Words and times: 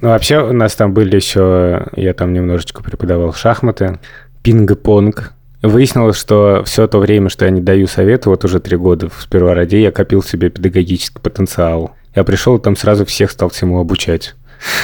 Ну, 0.00 0.08
вообще 0.08 0.42
у 0.42 0.52
нас 0.52 0.74
там 0.74 0.94
были 0.94 1.16
еще, 1.16 1.86
я 1.94 2.14
там 2.14 2.32
немножечко 2.32 2.82
преподавал 2.82 3.32
шахматы, 3.34 3.98
пинг-понг. 4.42 5.32
Выяснилось, 5.62 6.16
что 6.16 6.62
все 6.64 6.86
то 6.86 6.98
время, 6.98 7.28
что 7.28 7.44
я 7.44 7.50
не 7.50 7.60
даю 7.60 7.86
советы, 7.86 8.30
вот 8.30 8.44
уже 8.44 8.60
три 8.60 8.78
года 8.78 9.10
в 9.10 9.20
сперва 9.20 9.54
ради, 9.54 9.76
я 9.76 9.92
копил 9.92 10.22
себе 10.22 10.48
педагогический 10.48 11.20
потенциал. 11.20 11.94
Я 12.14 12.24
пришел, 12.24 12.58
там 12.58 12.76
сразу 12.76 13.04
всех 13.04 13.30
стал 13.30 13.50
всему 13.50 13.78
обучать. 13.78 14.34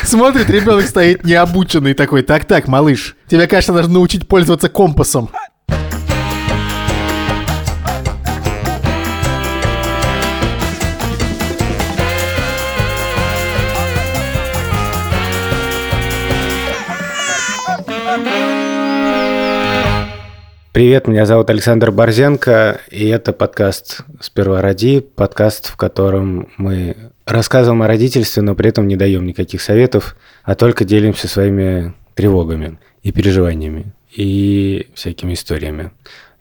Смотрит, 0.03 0.49
ребенок 0.51 0.85
стоит 0.85 1.25
необученный 1.25 1.95
такой. 1.95 2.23
Так-так, 2.23 2.69
малыш, 2.69 3.17
тебя, 3.27 3.47
конечно, 3.47 3.75
нужно 3.75 3.95
научить 3.95 4.29
пользоваться 4.29 4.69
компасом. 4.69 5.31
Привет, 20.77 21.09
меня 21.09 21.25
зовут 21.25 21.49
Александр 21.49 21.91
Борзенко, 21.91 22.83
и 22.91 23.09
это 23.09 23.33
подкаст 23.33 24.03
«Сперва 24.21 24.61
роди», 24.61 25.01
подкаст, 25.01 25.69
в 25.71 25.77
котором 25.79 26.51
мы 26.59 27.13
рассказываем 27.25 27.81
о 27.81 27.87
родительстве, 27.87 28.43
но 28.43 28.55
при 28.55 28.69
этом 28.69 28.87
не 28.87 28.95
даем 28.95 29.25
никаких 29.25 29.63
советов, 29.63 30.19
а 30.45 30.55
только 30.55 30.85
делимся 30.85 31.29
своими 31.29 31.95
тревогами 32.13 32.79
и 33.03 33.11
переживаниями, 33.11 33.95
и 34.15 34.89
всякими 34.93 35.33
историями. 35.33 35.93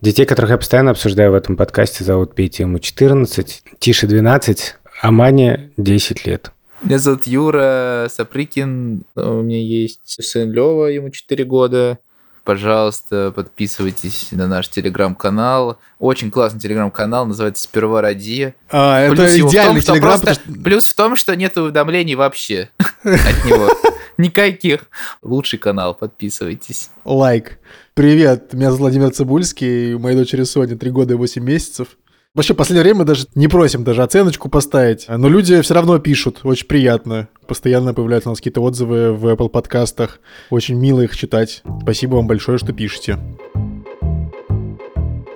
Детей, 0.02 0.26
которых 0.26 0.52
я 0.52 0.58
постоянно 0.58 0.92
обсуждаю 0.92 1.32
в 1.32 1.36
этом 1.36 1.56
подкасте, 1.56 2.04
зовут 2.04 2.36
Петя, 2.36 2.64
ему 2.64 2.80
14, 2.80 3.64
Тише 3.80 4.06
12, 4.06 4.76
а 5.02 5.12
Мане 5.12 5.72
10 5.78 6.26
лет. 6.26 6.52
Меня 6.82 6.98
зовут 6.98 7.26
Юра 7.26 8.08
Сапрыкин, 8.12 9.06
у 9.16 9.42
меня 9.42 9.62
есть 9.62 10.02
сын 10.04 10.52
Лева, 10.52 10.88
ему 10.88 11.10
4 11.10 11.46
года, 11.46 12.00
пожалуйста, 12.46 13.34
подписывайтесь 13.36 14.30
на 14.32 14.48
наш 14.48 14.70
телеграм-канал. 14.70 15.78
Очень 16.00 16.32
классный 16.32 16.62
телеграм-канал, 16.62 17.26
называется 17.26 17.64
«Сперва 17.64 18.02
ради». 18.02 18.56
А, 18.70 19.10
плюс 19.10 19.20
это 19.20 19.50
идеальный 19.50 19.82
том, 19.82 19.96
телеграм. 19.96 20.22
Просто... 20.22 20.34
Что... 20.36 20.64
Плюс 20.64 20.86
в 20.86 20.96
том, 20.96 21.16
что 21.18 21.36
нет 21.36 21.58
уведомлений 21.58 22.16
вообще 22.16 22.70
от 23.04 23.46
него. 23.46 23.70
Никаких. 24.18 24.86
Лучший 25.22 25.60
канал, 25.60 25.94
подписывайтесь. 25.94 26.90
Лайк. 27.04 27.60
Привет, 27.96 28.54
меня 28.54 28.68
зовут 28.68 28.82
Владимир 28.82 29.12
Цибульский, 29.12 29.94
у 29.94 30.00
моей 30.00 30.16
дочери 30.16 30.44
Соня 30.44 30.78
3 30.78 30.92
года 30.92 31.14
и 31.16 31.18
8 31.18 31.44
месяцев. 31.44 31.90
Вообще, 32.36 32.54
в 32.54 32.58
последнее 32.58 32.84
время 32.84 33.06
даже 33.06 33.28
не 33.34 33.48
просим 33.48 33.86
даже 33.86 34.04
оценочку 34.04 34.50
поставить, 34.50 35.06
но 35.08 35.30
люди 35.30 35.62
все 35.62 35.74
равно 35.74 36.00
пишут, 36.00 36.42
очень 36.44 36.68
приятно. 36.68 37.30
Постоянно 37.48 37.94
появляются 37.94 38.28
у 38.28 38.34
нас 38.34 38.40
какие-то 38.40 38.60
отзывы 38.62 39.14
в 39.14 39.26
Apple 39.28 39.48
подкастах. 39.48 40.20
Очень 40.50 40.76
мило 40.76 41.00
их 41.00 41.16
читать. 41.16 41.64
Спасибо 41.82 42.16
вам 42.16 42.28
большое, 42.28 42.58
что 42.58 42.74
пишете. 42.74 43.18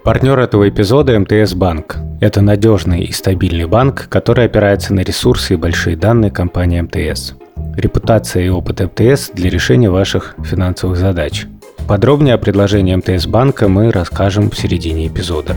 Партнер 0.04 0.38
этого 0.40 0.68
эпизода– 0.68 1.18
МТС 1.20 1.54
Банк. 1.54 1.98
Это 2.20 2.42
надежный 2.42 3.06
и 3.06 3.14
стабильный 3.14 3.66
банк, 3.66 4.10
который 4.10 4.46
опирается 4.46 4.94
на 4.94 5.00
ресурсы 5.00 5.54
и 5.54 5.58
большие 5.58 5.96
данные 5.96 6.32
компании 6.32 6.82
МТС. 6.82 7.36
Репутация 7.78 8.44
и 8.44 8.50
опыт 8.50 8.82
МТС 8.82 9.30
для 9.30 9.50
решения 9.50 9.90
ваших 9.90 10.36
финансовых 10.44 10.98
задач. 10.98 11.46
Подробнее 11.88 12.34
о 12.34 12.38
предложении 12.38 12.94
МТС 12.94 13.26
Банка 13.26 13.70
мы 13.70 13.90
расскажем 13.90 14.50
в 14.50 14.58
середине 14.58 15.08
эпизода. 15.08 15.56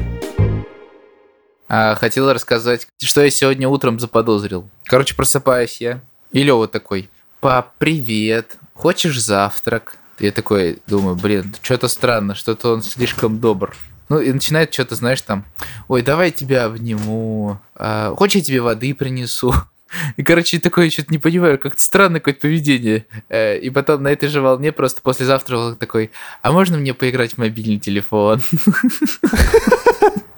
А, 1.75 1.95
хотел 1.95 2.31
рассказать, 2.31 2.87
что 3.03 3.23
я 3.23 3.31
сегодня 3.31 3.67
утром 3.67 3.98
заподозрил. 3.98 4.69
Короче, 4.84 5.15
просыпаюсь 5.15 5.81
я. 5.81 6.03
И 6.31 6.42
Лёва 6.42 6.69
такой, 6.69 7.09
пап, 7.41 7.73
привет, 7.79 8.59
хочешь 8.75 9.19
завтрак? 9.19 9.97
Я 10.19 10.33
такой 10.33 10.83
думаю, 10.87 11.17
блин, 11.17 11.55
что-то 11.62 11.89
странно, 11.89 12.34
что-то 12.34 12.75
он 12.75 12.83
слишком 12.83 13.41
добр. 13.41 13.75
Ну, 14.11 14.20
и 14.20 14.31
начинает 14.31 14.75
что-то, 14.75 14.97
знаешь, 14.97 15.23
там, 15.23 15.47
ой, 15.89 16.02
давай 16.02 16.27
я 16.27 16.33
тебя 16.33 16.67
обниму, 16.67 17.58
а, 17.74 18.14
хочешь 18.17 18.36
я 18.36 18.42
тебе 18.42 18.61
воды 18.61 18.95
принесу? 18.95 19.55
И, 20.18 20.23
короче, 20.23 20.61
такое 20.61 20.91
что-то 20.91 21.11
не 21.11 21.18
понимаю, 21.18 21.58
как-то 21.58 21.80
странное 21.80 22.20
какое-то 22.20 22.42
поведение. 22.42 23.07
Э, 23.30 23.58
и 23.58 23.70
потом 23.70 24.02
на 24.02 24.08
этой 24.08 24.29
же 24.29 24.42
волне 24.42 24.73
просто 24.73 25.01
после 25.01 25.24
завтрака 25.24 25.74
такой, 25.79 26.11
а 26.42 26.52
можно 26.52 26.77
мне 26.77 26.92
поиграть 26.92 27.33
в 27.33 27.39
мобильный 27.39 27.79
телефон? 27.79 28.42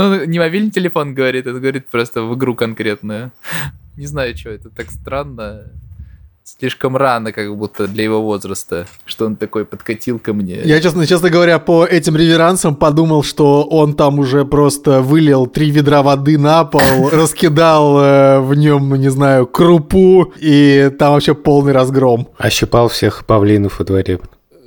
Ну, 0.00 0.24
не 0.24 0.38
мобильный 0.38 0.70
телефон 0.70 1.14
говорит, 1.14 1.46
это 1.46 1.58
говорит 1.58 1.88
просто 1.88 2.22
в 2.22 2.34
игру 2.34 2.54
конкретную. 2.54 3.32
Не 3.96 4.06
знаю, 4.06 4.34
что 4.36 4.48
это 4.48 4.70
так 4.70 4.90
странно. 4.90 5.64
Слишком 6.42 6.96
рано, 6.96 7.32
как 7.32 7.54
будто 7.54 7.86
для 7.86 8.04
его 8.04 8.22
возраста, 8.22 8.86
что 9.04 9.26
он 9.26 9.36
такой 9.36 9.64
подкатил 9.64 10.18
ко 10.18 10.32
мне. 10.32 10.62
Я, 10.64 10.80
честно, 10.80 11.06
честно 11.06 11.28
говоря, 11.28 11.58
по 11.58 11.84
этим 11.84 12.16
реверансам 12.16 12.76
подумал, 12.76 13.22
что 13.22 13.62
он 13.62 13.94
там 13.94 14.18
уже 14.18 14.44
просто 14.44 15.02
вылил 15.02 15.46
три 15.46 15.70
ведра 15.70 16.02
воды 16.02 16.38
на 16.38 16.64
пол, 16.64 17.10
раскидал 17.12 18.00
э, 18.00 18.40
в 18.40 18.54
нем, 18.54 18.94
не 18.94 19.10
знаю, 19.10 19.46
крупу, 19.46 20.32
и 20.40 20.90
там 20.98 21.12
вообще 21.12 21.34
полный 21.34 21.72
разгром. 21.72 22.28
Ощипал 22.38 22.88
всех 22.88 23.26
павлинов 23.26 23.78
во 23.78 23.84
дворе. 23.84 24.18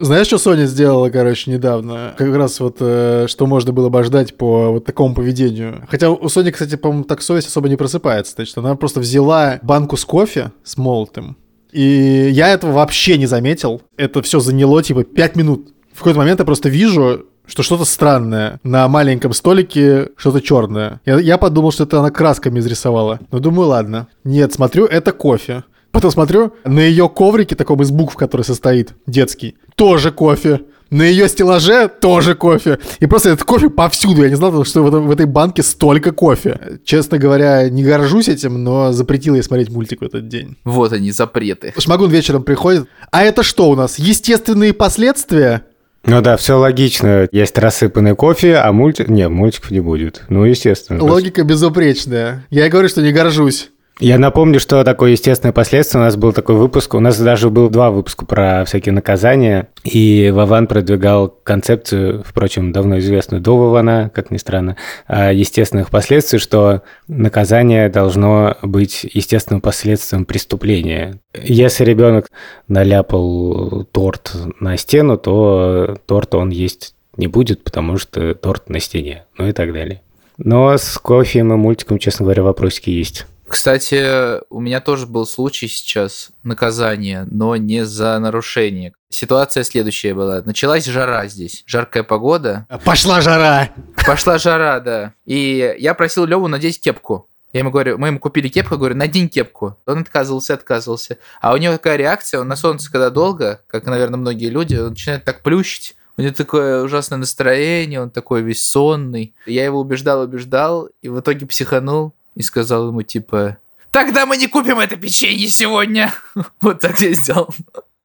Знаешь, 0.04 0.28
что 0.28 0.38
Соня 0.38 0.66
сделала, 0.66 1.10
короче, 1.10 1.50
недавно? 1.50 2.14
Как 2.18 2.36
раз 2.36 2.60
вот, 2.60 2.78
э, 2.82 3.28
что 3.30 3.48
можно 3.48 3.72
было 3.72 3.88
бы 3.88 4.04
ждать 4.04 4.36
по 4.36 4.72
вот 4.72 4.84
такому 4.84 5.16
поведению. 5.16 5.86
Хотя 5.90 6.12
у 6.12 6.28
Сони, 6.28 6.52
кстати, 6.52 6.76
по-моему, 6.76 7.06
так 7.06 7.22
совесть 7.22 7.48
особо 7.48 7.70
не 7.70 7.78
просыпается. 7.78 8.34
Значит, 8.36 8.58
она 8.58 8.76
просто 8.76 9.00
взяла 9.00 9.60
банку 9.62 9.96
с 9.96 10.04
кофе 10.04 10.52
с 10.66 10.76
молотым, 10.76 11.38
и 11.72 12.30
я 12.32 12.50
этого 12.50 12.74
вообще 12.74 13.18
не 13.18 13.28
заметил. 13.28 13.82
Это 13.96 14.22
все 14.22 14.42
заняло, 14.42 14.84
типа, 14.84 15.06
5 15.06 15.36
минут. 15.38 15.70
В 15.94 16.00
какой-то 16.00 16.20
момент 16.20 16.40
я 16.40 16.46
просто 16.46 16.68
вижу, 16.68 17.26
что 17.46 17.64
что-то 17.64 17.86
странное. 17.86 18.60
На 18.64 18.88
маленьком 18.90 19.32
столике 19.32 20.10
что-то 20.18 20.42
черное. 20.42 21.00
Я, 21.06 21.18
я 21.20 21.38
подумал, 21.38 21.72
что 21.72 21.86
это 21.86 22.00
она 22.00 22.12
красками 22.12 22.60
изрисовала. 22.60 23.20
Но 23.32 23.40
думаю, 23.40 23.70
ладно. 23.70 24.08
Нет, 24.26 24.54
смотрю, 24.54 24.86
это 24.86 25.14
кофе. 25.14 25.64
Потом 25.94 26.10
смотрю, 26.10 26.54
на 26.66 26.80
ее 26.80 27.08
коврике, 27.08 27.56
таком 27.56 27.84
из 27.84 27.92
букв, 27.92 28.16
который 28.16 28.42
состоит, 28.42 28.96
детский, 29.06 29.56
тоже 29.76 30.12
кофе. 30.12 30.62
На 30.90 31.04
ее 31.04 31.30
стеллаже 31.30 31.88
тоже 31.88 32.34
кофе. 32.34 32.80
И 33.00 33.06
просто 33.06 33.30
этот 33.30 33.44
кофе 33.46 33.70
повсюду. 33.70 34.24
Я 34.24 34.30
не 34.30 34.36
знал, 34.36 34.66
что 34.66 34.84
в, 34.84 34.88
этом, 34.88 35.08
в 35.08 35.12
этой 35.12 35.28
банке 35.28 35.62
столько 35.62 36.12
кофе. 36.12 36.80
Честно 36.84 37.20
говоря, 37.20 37.70
не 37.70 37.84
горжусь 37.84 38.28
этим, 38.28 38.64
но 38.64 38.92
запретил 38.92 39.36
я 39.36 39.44
смотреть 39.44 39.70
мультик 39.70 40.02
в 40.02 40.04
этот 40.04 40.28
день. 40.28 40.58
Вот 40.64 40.94
они, 40.94 41.12
запреты. 41.12 41.74
Шмагун 41.78 42.10
вечером 42.10 42.44
приходит. 42.44 42.88
А 43.12 43.24
это 43.24 43.44
что 43.44 43.70
у 43.70 43.76
нас? 43.76 44.00
Естественные 44.00 44.74
последствия? 44.74 45.64
Ну 46.06 46.22
да, 46.22 46.38
все 46.38 46.58
логично. 46.58 47.28
Есть 47.32 47.58
рассыпанный 47.58 48.16
кофе, 48.16 48.56
а 48.56 48.72
мультик... 48.72 49.10
Не, 49.10 49.30
мультиков 49.30 49.70
не 49.70 49.80
будет. 49.80 50.24
Ну, 50.30 50.44
естественно. 50.44 51.04
Логика 51.04 51.44
безупречная. 51.44 52.46
Я 52.50 52.66
и 52.66 52.70
говорю, 52.70 52.90
что 52.90 53.02
не 53.02 53.12
горжусь. 53.12 53.70
Я 54.04 54.20
напомню, 54.20 54.60
что 54.60 54.84
такое 54.84 55.12
естественное 55.12 55.54
последствие. 55.54 56.02
У 56.02 56.04
нас 56.04 56.18
был 56.18 56.34
такой 56.34 56.56
выпуск, 56.56 56.94
у 56.94 57.00
нас 57.00 57.18
даже 57.18 57.50
был 57.50 57.70
два 57.70 57.90
выпуска 57.90 58.26
про 58.26 58.66
всякие 58.66 58.92
наказания, 58.92 59.70
и 59.86 60.30
Вован 60.30 60.68
продвигал 60.68 61.30
концепцию, 61.30 62.22
впрочем, 62.26 62.74
давно 62.74 63.00
известную 63.00 63.40
до 63.40 63.56
Вована, 63.56 64.12
как 64.14 64.30
ни 64.30 64.36
странно, 64.36 64.76
естественных 65.08 65.90
последствий, 65.90 66.40
что 66.40 66.82
наказание 67.08 67.88
должно 67.88 68.58
быть 68.62 69.10
естественным 69.10 69.62
последствием 69.62 70.26
преступления. 70.26 71.22
Если 71.42 71.86
ребенок 71.86 72.30
наляпал 72.68 73.86
торт 73.90 74.34
на 74.60 74.76
стену, 74.76 75.16
то 75.16 75.96
торт 76.08 76.36
он 76.36 76.50
есть 76.50 76.94
не 77.16 77.28
будет, 77.28 77.64
потому 77.64 77.98
что 77.98 78.36
торт 78.36 78.68
на 78.70 78.82
стене, 78.82 79.24
ну 79.38 79.48
и 79.48 79.54
так 79.54 79.72
далее. 79.72 80.02
Но 80.38 80.78
с 80.78 80.98
кофе 80.98 81.40
и 81.40 81.44
мультиком, 81.44 82.00
честно 82.00 82.26
говоря, 82.26 82.44
вопросики 82.44 82.90
есть. 82.90 83.28
Кстати, 83.54 84.42
у 84.52 84.60
меня 84.60 84.82
тоже 84.82 85.06
был 85.06 85.28
случай 85.28 85.68
сейчас 85.68 86.32
наказание, 86.42 87.28
но 87.30 87.56
не 87.56 87.86
за 87.86 88.18
нарушение. 88.18 88.94
Ситуация 89.10 89.64
следующая 89.64 90.16
была. 90.16 90.42
Началась 90.44 90.86
жара 90.86 91.28
здесь, 91.28 91.64
жаркая 91.68 92.02
погода. 92.02 92.66
Пошла 92.84 93.22
жара! 93.22 93.70
Пошла 94.08 94.40
жара, 94.40 94.80
да. 94.80 95.14
И 95.28 95.76
я 95.78 95.94
просил 95.94 96.26
Леву 96.26 96.48
надеть 96.48 96.82
кепку. 96.82 97.30
Я 97.54 97.60
ему 97.60 97.70
говорю, 97.70 98.00
мы 98.00 98.08
ему 98.08 98.18
купили 98.18 98.48
кепку, 98.48 98.76
говорю, 98.76 98.96
надень 98.96 99.30
кепку. 99.30 99.78
Он 99.86 100.00
отказывался, 100.00 100.56
отказывался. 100.56 101.20
А 101.40 101.54
у 101.54 101.58
него 101.58 101.74
такая 101.74 101.98
реакция, 101.98 102.40
он 102.40 102.48
на 102.48 102.56
солнце, 102.56 102.92
когда 102.92 103.12
долго, 103.12 103.62
как, 103.68 103.86
наверное, 103.86 104.18
многие 104.18 104.50
люди, 104.50 104.78
он 104.78 104.90
начинает 104.90 105.26
так 105.26 105.44
плющить. 105.44 105.96
У 106.18 106.24
него 106.24 106.34
такое 106.34 106.82
ужасное 106.82 107.20
настроение, 107.20 108.02
он 108.02 108.10
такой 108.10 108.42
весь 108.42 108.68
сонный. 108.68 109.36
Я 109.46 109.64
его 109.64 109.80
убеждал, 109.80 110.22
убеждал, 110.22 110.90
и 111.04 111.10
в 111.10 111.20
итоге 111.20 111.46
психанул 111.46 112.16
и 112.36 112.42
сказал 112.42 112.88
ему 112.88 113.02
типа 113.02 113.58
«Тогда 113.92 114.26
мы 114.26 114.38
не 114.38 114.48
купим 114.48 114.80
это 114.80 114.96
печенье 114.96 115.48
сегодня!» 115.48 116.14
Вот 116.62 116.80
так 116.80 117.00
я 117.00 117.14
сделал. 117.14 117.54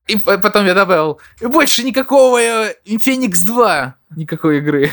И 0.06 0.16
потом 0.16 0.66
я 0.66 0.75
добавил 0.75 1.20
«Больше 1.40 1.82
никакого 1.82 2.40
э, 2.40 2.75
Феникс 2.84 3.44
2!» 3.44 3.92
Никакой 4.16 4.58
игры. 4.58 4.90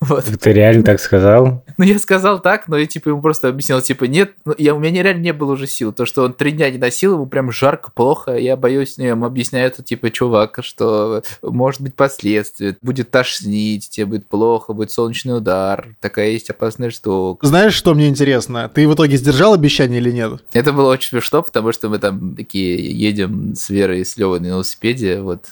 Вот. 0.00 0.24
Ты 0.24 0.52
реально 0.52 0.82
так 0.82 0.98
сказал? 0.98 1.62
Ну, 1.76 1.84
я 1.84 1.98
сказал 1.98 2.40
так, 2.40 2.68
но 2.68 2.78
я, 2.78 2.86
типа, 2.86 3.10
ему 3.10 3.20
просто 3.20 3.48
объяснил, 3.48 3.80
типа, 3.82 4.04
нет, 4.04 4.32
ну, 4.46 4.54
я, 4.56 4.74
у 4.74 4.78
меня 4.78 5.02
реально 5.02 5.20
не 5.20 5.32
было 5.32 5.52
уже 5.52 5.66
сил. 5.66 5.92
То, 5.92 6.06
что 6.06 6.24
он 6.24 6.32
три 6.32 6.52
дня 6.52 6.70
не 6.70 6.78
носил, 6.78 7.14
ему 7.14 7.26
прям 7.26 7.52
жарко, 7.52 7.90
плохо. 7.94 8.36
Я 8.36 8.56
боюсь, 8.56 8.96
ну, 8.96 9.04
я 9.04 9.10
ему 9.10 9.26
объясняю 9.26 9.66
это, 9.66 9.82
типа, 9.82 10.10
чувак, 10.10 10.60
что 10.62 11.22
может 11.42 11.82
быть 11.82 11.94
последствия, 11.94 12.76
будет 12.80 13.10
тошнить, 13.10 13.90
тебе 13.90 14.06
будет 14.06 14.26
плохо, 14.26 14.72
будет 14.72 14.90
солнечный 14.90 15.36
удар, 15.36 15.94
такая 16.00 16.30
есть 16.30 16.48
опасная 16.48 16.90
штука. 16.90 17.46
Знаешь, 17.46 17.74
что 17.74 17.94
мне 17.94 18.08
интересно? 18.08 18.70
Ты 18.72 18.88
в 18.88 18.94
итоге 18.94 19.18
сдержал 19.18 19.52
обещание 19.52 20.00
или 20.00 20.10
нет? 20.12 20.42
Это 20.54 20.72
было 20.72 20.92
очень 20.92 21.10
смешно, 21.10 21.42
потому 21.42 21.72
что 21.72 21.90
мы 21.90 21.98
там 21.98 22.36
такие 22.36 22.76
едем 22.90 23.54
с 23.54 23.68
Верой 23.68 24.00
и 24.00 24.04
с 24.04 24.16
Левой 24.16 24.40
на 24.40 24.46
велосипеде, 24.46 25.20
вот, 25.20 25.44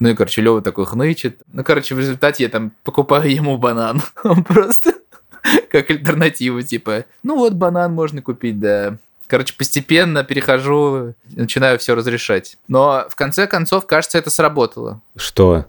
ну 0.00 0.08
и, 0.08 0.14
короче, 0.14 0.42
Лева 0.42 0.62
такой 0.62 0.86
хнычет. 0.86 1.40
Ну, 1.52 1.64
короче, 1.64 1.94
в 1.94 1.98
результате 1.98 2.44
я 2.44 2.48
там 2.48 2.72
покупаю 2.82 3.30
ему 3.30 3.56
банан. 3.56 4.02
Он 4.24 4.44
просто 4.44 4.94
как 5.70 5.90
альтернативу, 5.90 6.62
типа, 6.62 7.04
ну 7.22 7.36
вот 7.36 7.52
банан 7.54 7.92
можно 7.92 8.22
купить, 8.22 8.58
да. 8.60 8.98
Короче, 9.26 9.54
постепенно 9.56 10.22
перехожу, 10.22 11.14
начинаю 11.30 11.78
все 11.78 11.94
разрешать. 11.94 12.56
Но 12.68 13.06
в 13.08 13.16
конце 13.16 13.46
концов, 13.46 13.86
кажется, 13.86 14.18
это 14.18 14.30
сработало. 14.30 15.00
Что? 15.16 15.66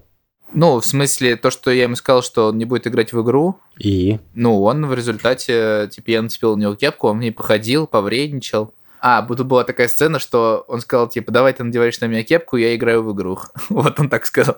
Ну, 0.53 0.79
в 0.79 0.85
смысле, 0.85 1.35
то, 1.35 1.51
что 1.51 1.71
я 1.71 1.83
ему 1.83 1.95
сказал, 1.95 2.21
что 2.21 2.47
он 2.47 2.57
не 2.57 2.65
будет 2.65 2.87
играть 2.87 3.11
в 3.11 3.21
игру. 3.21 3.59
И? 3.77 4.19
Ну, 4.35 4.61
он 4.61 4.85
в 4.85 4.93
результате, 4.93 5.89
типа, 5.91 6.11
я 6.11 6.21
нацепил 6.21 6.55
на 6.55 6.61
него 6.61 6.75
кепку, 6.75 7.09
он 7.09 7.17
мне 7.17 7.31
походил, 7.31 7.87
повредничал. 7.87 8.73
А, 9.07 9.21
тут 9.21 9.45
была 9.45 9.63
такая 9.63 9.87
сцена, 9.87 10.17
что 10.17 10.65
он 10.67 10.81
сказал, 10.81 11.07
типа, 11.07 11.31
давай 11.31 11.53
ты 11.53 11.63
надеваешь 11.63 11.99
на 11.99 12.05
меня 12.05 12.23
кепку, 12.23 12.57
я 12.57 12.75
играю 12.75 13.03
в 13.03 13.13
игру. 13.13 13.37
вот 13.69 13.99
он 13.99 14.09
так 14.09 14.25
сказал. 14.25 14.57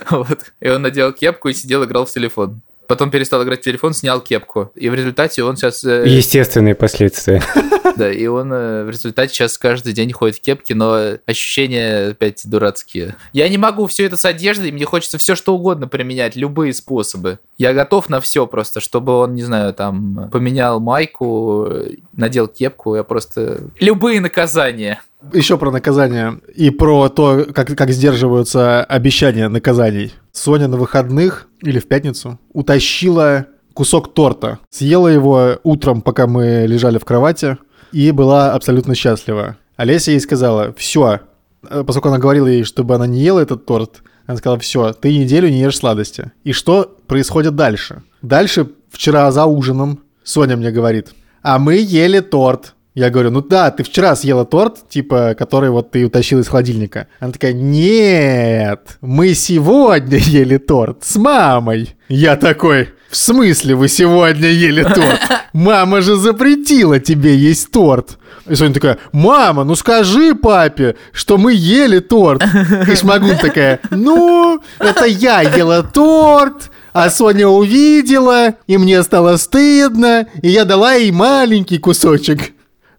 И 0.60 0.70
он 0.70 0.80
надел 0.80 1.12
кепку 1.12 1.50
и 1.50 1.52
сидел, 1.52 1.84
играл 1.84 2.06
в 2.06 2.10
телефон. 2.10 2.62
Потом 2.86 3.10
перестал 3.10 3.42
играть 3.42 3.60
в 3.60 3.64
телефон, 3.64 3.94
снял 3.94 4.20
кепку. 4.20 4.70
И 4.74 4.88
в 4.88 4.94
результате 4.94 5.42
он 5.42 5.56
сейчас... 5.56 5.84
Э... 5.84 6.04
Естественные 6.06 6.74
последствия. 6.74 7.42
да, 7.96 8.10
и 8.10 8.26
он 8.26 8.52
э, 8.52 8.84
в 8.84 8.90
результате 8.90 9.32
сейчас 9.32 9.58
каждый 9.58 9.92
день 9.92 10.12
ходит 10.12 10.36
в 10.36 10.40
кепке, 10.40 10.74
но 10.74 11.16
ощущения 11.26 12.10
опять 12.10 12.42
дурацкие. 12.44 13.16
Я 13.32 13.48
не 13.48 13.58
могу 13.58 13.86
все 13.86 14.06
это 14.06 14.16
с 14.16 14.24
одеждой, 14.24 14.72
мне 14.72 14.84
хочется 14.84 15.18
все 15.18 15.34
что 15.34 15.54
угодно 15.54 15.88
применять, 15.88 16.36
любые 16.36 16.72
способы. 16.72 17.38
Я 17.58 17.72
готов 17.72 18.08
на 18.08 18.20
все 18.20 18.46
просто, 18.46 18.80
чтобы 18.80 19.12
он, 19.12 19.34
не 19.34 19.42
знаю, 19.42 19.72
там, 19.74 20.28
поменял 20.30 20.80
майку, 20.80 21.68
надел 22.12 22.48
кепку, 22.48 22.96
я 22.96 23.04
просто... 23.04 23.68
Любые 23.80 24.20
наказания. 24.20 25.00
Еще 25.32 25.58
про 25.58 25.70
наказание 25.70 26.40
и 26.54 26.70
про 26.70 27.08
то, 27.08 27.46
как, 27.52 27.76
как 27.76 27.90
сдерживаются 27.90 28.84
обещания 28.84 29.48
наказаний. 29.48 30.12
Соня 30.32 30.68
на 30.68 30.76
выходных 30.76 31.48
или 31.62 31.78
в 31.78 31.88
пятницу 31.88 32.38
утащила 32.52 33.46
кусок 33.72 34.14
торта. 34.14 34.58
Съела 34.70 35.08
его 35.08 35.58
утром, 35.64 36.02
пока 36.02 36.26
мы 36.26 36.66
лежали 36.66 36.98
в 36.98 37.04
кровати, 37.04 37.58
и 37.92 38.10
была 38.10 38.52
абсолютно 38.52 38.94
счастлива. 38.94 39.56
Олеся 39.76 40.12
ей 40.12 40.20
сказала, 40.20 40.72
все, 40.76 41.20
э, 41.68 41.84
поскольку 41.84 42.08
она 42.08 42.18
говорила 42.18 42.46
ей, 42.46 42.64
чтобы 42.64 42.94
она 42.94 43.06
не 43.06 43.20
ела 43.20 43.40
этот 43.40 43.66
торт, 43.66 44.02
она 44.26 44.36
сказала, 44.38 44.58
все, 44.58 44.92
ты 44.92 45.16
неделю 45.16 45.48
не 45.48 45.60
ешь 45.60 45.76
сладости. 45.76 46.32
И 46.44 46.52
что 46.52 46.96
происходит 47.06 47.56
дальше? 47.56 48.02
Дальше, 48.22 48.68
вчера 48.90 49.30
за 49.30 49.44
ужином, 49.44 50.00
Соня 50.22 50.56
мне 50.56 50.70
говорит, 50.70 51.12
а 51.42 51.58
мы 51.58 51.76
ели 51.76 52.20
торт. 52.20 52.73
Я 52.94 53.10
говорю, 53.10 53.32
ну 53.32 53.42
да, 53.42 53.72
ты 53.72 53.82
вчера 53.82 54.14
съела 54.14 54.44
торт, 54.44 54.88
типа, 54.88 55.34
который 55.36 55.70
вот 55.70 55.90
ты 55.90 56.04
утащил 56.04 56.38
из 56.38 56.46
холодильника. 56.46 57.08
Она 57.18 57.32
такая, 57.32 57.52
нет, 57.52 58.98
мы 59.00 59.34
сегодня 59.34 60.18
ели 60.20 60.58
торт 60.58 60.98
с 61.02 61.16
мамой. 61.16 61.96
Я 62.08 62.36
такой, 62.36 62.90
в 63.10 63.16
смысле 63.16 63.74
вы 63.74 63.88
сегодня 63.88 64.48
ели 64.48 64.84
торт? 64.84 65.20
Мама 65.52 66.02
же 66.02 66.14
запретила 66.14 67.00
тебе 67.00 67.36
есть 67.36 67.72
торт. 67.72 68.16
И 68.46 68.54
Соня 68.54 68.74
такая, 68.74 68.98
мама, 69.10 69.64
ну 69.64 69.74
скажи 69.74 70.36
папе, 70.36 70.94
что 71.12 71.36
мы 71.36 71.52
ели 71.52 71.98
торт. 71.98 72.44
И 72.86 72.94
Шмагун 72.94 73.38
такая, 73.38 73.80
ну, 73.90 74.60
это 74.78 75.04
я 75.06 75.40
ела 75.40 75.82
торт, 75.82 76.70
а 76.92 77.10
Соня 77.10 77.48
увидела, 77.48 78.54
и 78.68 78.78
мне 78.78 79.02
стало 79.02 79.36
стыдно, 79.36 80.28
и 80.42 80.48
я 80.48 80.64
дала 80.64 80.94
ей 80.94 81.10
маленький 81.10 81.78
кусочек. 81.78 82.52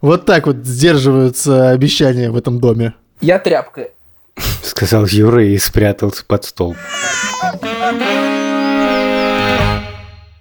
Вот 0.05 0.27
так 0.27 0.45
вот 0.45 0.57
сдерживаются 0.57 1.71
обещания 1.71 2.29
в 2.29 2.37
этом 2.37 2.59
доме. 2.59 2.93
Я 3.21 3.39
тряпка. 3.39 3.89
Сказал 4.61 5.07
Юра 5.07 5.43
и 5.43 5.57
спрятался 5.57 6.23
под 6.23 6.43
стол. 6.45 6.75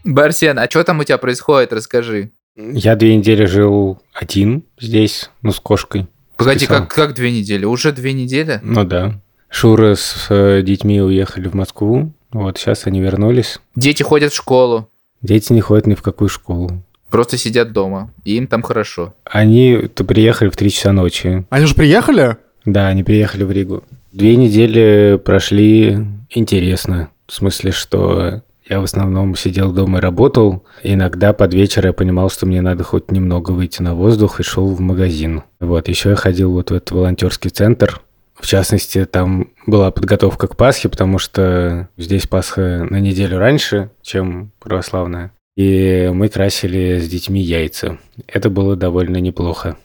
Барсен, 0.04 0.58
а 0.58 0.68
что 0.68 0.84
там 0.84 0.98
у 0.98 1.04
тебя 1.04 1.16
происходит? 1.16 1.72
Расскажи. 1.72 2.30
Я 2.56 2.94
две 2.94 3.16
недели 3.16 3.46
жил 3.46 4.02
один 4.12 4.64
здесь, 4.78 5.30
ну, 5.40 5.50
с 5.50 5.60
кошкой. 5.60 6.08
Погоди, 6.36 6.66
как, 6.66 6.90
как 6.90 7.14
две 7.14 7.32
недели? 7.32 7.64
Уже 7.64 7.92
две 7.92 8.12
недели? 8.12 8.60
Ну 8.62 8.84
да. 8.84 9.18
Шура 9.48 9.94
с 9.94 10.26
э, 10.28 10.60
детьми 10.60 11.00
уехали 11.00 11.48
в 11.48 11.54
Москву. 11.54 12.12
Вот 12.32 12.58
сейчас 12.58 12.86
они 12.86 13.00
вернулись. 13.00 13.60
Дети 13.76 14.02
ходят 14.02 14.30
в 14.30 14.36
школу. 14.36 14.90
Дети 15.22 15.54
не 15.54 15.62
ходят 15.62 15.86
ни 15.86 15.94
в 15.94 16.02
какую 16.02 16.28
школу. 16.28 16.82
Просто 17.14 17.38
сидят 17.38 17.70
дома, 17.70 18.10
и 18.24 18.36
им 18.36 18.48
там 18.48 18.60
хорошо. 18.62 19.14
Они-то 19.24 20.02
приехали 20.02 20.48
в 20.48 20.56
3 20.56 20.68
часа 20.68 20.90
ночи. 20.90 21.46
Они 21.48 21.64
уже 21.64 21.76
приехали? 21.76 22.38
Да, 22.64 22.88
они 22.88 23.04
приехали 23.04 23.44
в 23.44 23.52
Ригу. 23.52 23.84
Две 24.10 24.34
недели 24.34 25.16
прошли 25.24 25.96
интересно. 26.28 27.10
В 27.28 27.32
смысле, 27.32 27.70
что 27.70 28.42
я 28.68 28.80
в 28.80 28.82
основном 28.82 29.36
сидел 29.36 29.70
дома 29.70 29.98
и 29.98 30.00
работал. 30.00 30.64
Иногда 30.82 31.32
под 31.32 31.54
вечер 31.54 31.86
я 31.86 31.92
понимал, 31.92 32.30
что 32.30 32.46
мне 32.46 32.60
надо 32.60 32.82
хоть 32.82 33.12
немного 33.12 33.52
выйти 33.52 33.80
на 33.80 33.94
воздух 33.94 34.40
и 34.40 34.42
шел 34.42 34.66
в 34.74 34.80
магазин. 34.80 35.44
Вот, 35.60 35.86
еще 35.86 36.08
я 36.08 36.16
ходил 36.16 36.50
вот 36.50 36.72
в 36.72 36.74
этот 36.74 36.90
волонтерский 36.90 37.50
центр. 37.50 38.02
В 38.34 38.44
частности, 38.44 39.04
там 39.04 39.52
была 39.68 39.92
подготовка 39.92 40.48
к 40.48 40.56
Пасхе, 40.56 40.88
потому 40.88 41.18
что 41.18 41.88
здесь 41.96 42.26
Пасха 42.26 42.84
на 42.90 42.98
неделю 42.98 43.38
раньше, 43.38 43.92
чем 44.02 44.50
православная 44.58 45.30
и 45.56 46.10
мы 46.12 46.28
красили 46.28 46.98
с 46.98 47.08
детьми 47.08 47.40
яйца. 47.40 47.98
Это 48.26 48.50
было 48.50 48.76
довольно 48.76 49.18
неплохо. 49.18 49.76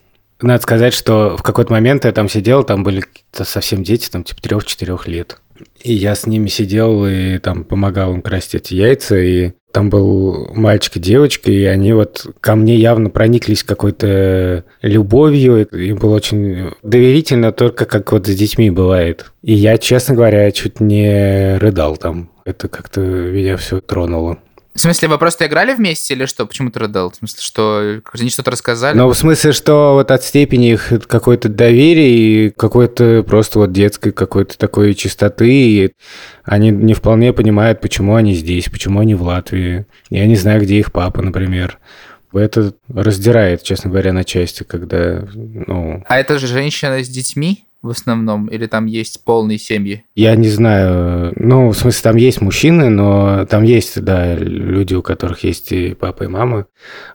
Надо 0.42 0.62
сказать, 0.62 0.94
что 0.94 1.36
в 1.38 1.44
какой-то 1.44 1.72
момент 1.74 2.06
я 2.06 2.12
там 2.14 2.30
сидел, 2.30 2.64
там 2.64 2.84
были 2.84 3.04
совсем 3.34 3.84
дети, 3.84 4.10
там 4.10 4.24
типа 4.24 4.42
трех-четырех 4.42 5.08
лет. 5.08 5.42
И 5.82 5.94
я 5.94 6.16
с 6.16 6.26
ними 6.26 6.48
сидел 6.48 7.06
и 7.06 7.38
там 7.40 7.66
помогал 7.66 8.14
им 8.14 8.22
красить 8.22 8.56
эти 8.56 8.74
яйца, 8.76 9.18
и 9.18 9.52
там 9.74 9.90
был 9.90 10.52
мальчик 10.54 10.96
и 10.96 11.00
девочка, 11.00 11.52
и 11.52 11.64
они 11.66 11.94
вот 11.94 12.26
ко 12.40 12.56
мне 12.56 12.76
явно 12.76 13.10
прониклись 13.10 13.64
какой-то 13.64 14.64
любовью. 14.82 15.68
Им 15.68 15.98
было 15.98 16.16
очень 16.16 16.72
доверительно, 16.82 17.52
только 17.52 17.86
как 17.86 18.12
вот 18.14 18.28
с 18.28 18.36
детьми 18.36 18.72
бывает. 18.72 19.32
И 19.44 19.54
я, 19.54 19.78
честно 19.78 20.16
говоря, 20.16 20.50
чуть 20.52 20.80
не 20.80 21.58
рыдал 21.58 21.98
там. 21.98 22.32
Это 22.46 22.68
как-то 22.68 23.02
меня 23.02 23.58
все 23.58 23.82
тронуло. 23.82 24.40
В 24.74 24.80
смысле, 24.80 25.08
вы 25.08 25.18
просто 25.18 25.48
играли 25.48 25.74
вместе 25.74 26.14
или 26.14 26.26
что? 26.26 26.46
Почему 26.46 26.70
ты 26.70 26.80
рыдал? 26.80 27.12
В 27.12 27.16
смысле, 27.16 27.42
что 27.42 28.02
они 28.14 28.30
что-то 28.30 28.52
рассказали? 28.52 28.96
Ну, 28.96 29.10
в 29.10 29.16
смысле, 29.16 29.52
что 29.52 29.94
вот 29.94 30.12
от 30.12 30.24
степени 30.24 30.74
их 30.74 30.94
какой-то 31.08 31.50
доверия 31.50 32.48
и 32.48 32.50
какой-то 32.52 33.24
просто 33.24 33.60
вот 33.60 33.72
детской 33.72 34.12
какой-то 34.12 34.58
такой 34.58 34.94
чистоты, 34.94 35.50
и 35.50 35.94
они 36.44 36.70
не 36.70 36.94
вполне 36.94 37.34
понимают, 37.34 37.82
почему 37.82 38.16
они 38.16 38.34
здесь, 38.34 38.70
почему 38.70 39.00
они 39.00 39.16
в 39.16 39.24
Латвии. 39.24 39.86
Я 40.10 40.28
не 40.28 40.36
знаю, 40.36 40.62
где 40.62 40.78
их 40.78 40.92
папа, 40.92 41.22
например. 41.22 41.80
Это 42.32 42.74
раздирает, 42.88 43.64
честно 43.64 43.90
говоря, 43.90 44.14
на 44.14 44.24
части, 44.24 44.64
когда, 44.64 45.28
ну... 45.34 46.04
А 46.08 46.20
это 46.20 46.38
же 46.38 46.46
женщина 46.46 47.04
с 47.04 47.10
детьми? 47.10 47.66
В 47.82 47.90
основном? 47.90 48.48
Или 48.48 48.68
там 48.68 48.86
есть 48.86 49.24
полные 49.24 49.58
семьи? 49.58 50.04
Я 50.16 50.36
не 50.36 50.50
знаю. 50.50 51.34
Ну, 51.36 51.70
в 51.70 51.78
смысле, 51.78 52.02
там 52.04 52.16
есть 52.18 52.42
мужчины, 52.42 52.90
но 52.90 53.46
там 53.46 53.64
есть, 53.64 54.02
да, 54.02 54.36
люди, 54.36 54.94
у 54.94 55.02
которых 55.02 55.44
есть 55.44 55.72
и 55.72 55.94
папа, 55.94 56.24
и 56.24 56.28
мама. 56.28 56.66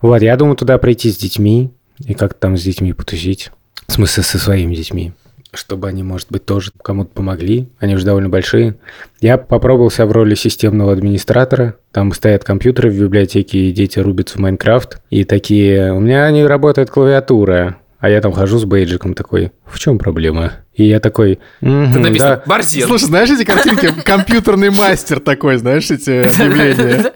Вот, 0.01 0.23
я 0.23 0.37
думаю, 0.37 0.57
туда 0.57 0.79
прийти 0.79 1.11
с 1.11 1.17
детьми 1.17 1.71
и 2.05 2.15
как-то 2.15 2.41
там 2.41 2.57
с 2.57 2.63
детьми 2.63 2.93
потусить. 2.93 3.51
В 3.87 3.93
смысле, 3.93 4.23
со 4.23 4.39
своими 4.39 4.75
детьми. 4.75 5.13
Чтобы 5.53 5.87
они, 5.87 6.03
может 6.03 6.33
быть, 6.33 6.45
тоже 6.47 6.73
кому-то 6.83 7.11
помогли. 7.11 7.69
Они 7.79 7.95
уже 7.95 8.05
довольно 8.05 8.29
большие. 8.29 8.77
Я 9.21 9.39
попробовал 9.39 9.91
себя 9.91 10.07
в 10.07 10.13
роли 10.13 10.35
системного 10.35 10.93
администратора. 10.93 11.77
Там 11.93 12.13
стоят 12.13 12.43
компьютеры 12.43 12.91
в 12.91 13.01
библиотеке, 13.01 13.59
и 13.59 13.73
дети 13.73 14.01
рубятся 14.01 14.39
в 14.39 14.41
Майнкрафт. 14.41 15.01
И 15.11 15.23
такие, 15.23 15.93
у 15.93 16.01
меня 16.01 16.29
не 16.33 16.45
работает 16.45 16.91
клавиатура. 16.91 17.77
А 18.05 18.11
я 18.11 18.21
там 18.21 18.33
хожу 18.33 18.59
с 18.59 18.67
бейджиком 18.67 19.15
такой, 19.15 19.53
в 19.65 19.79
чем 19.79 19.97
проблема? 19.97 20.53
И 20.75 20.85
я 20.85 21.01
такой, 21.01 21.39
угу, 21.63 21.87
Тут 21.91 22.03
написано, 22.03 22.37
да. 22.37 22.43
Слушай, 22.87 23.05
знаешь 23.05 23.31
эти 23.31 23.45
картинки? 23.45 23.95
Компьютерный 24.05 24.69
мастер 24.69 25.21
такой, 25.21 25.57
знаешь, 25.57 25.91
эти 25.91 26.11
объявления? 26.43 27.13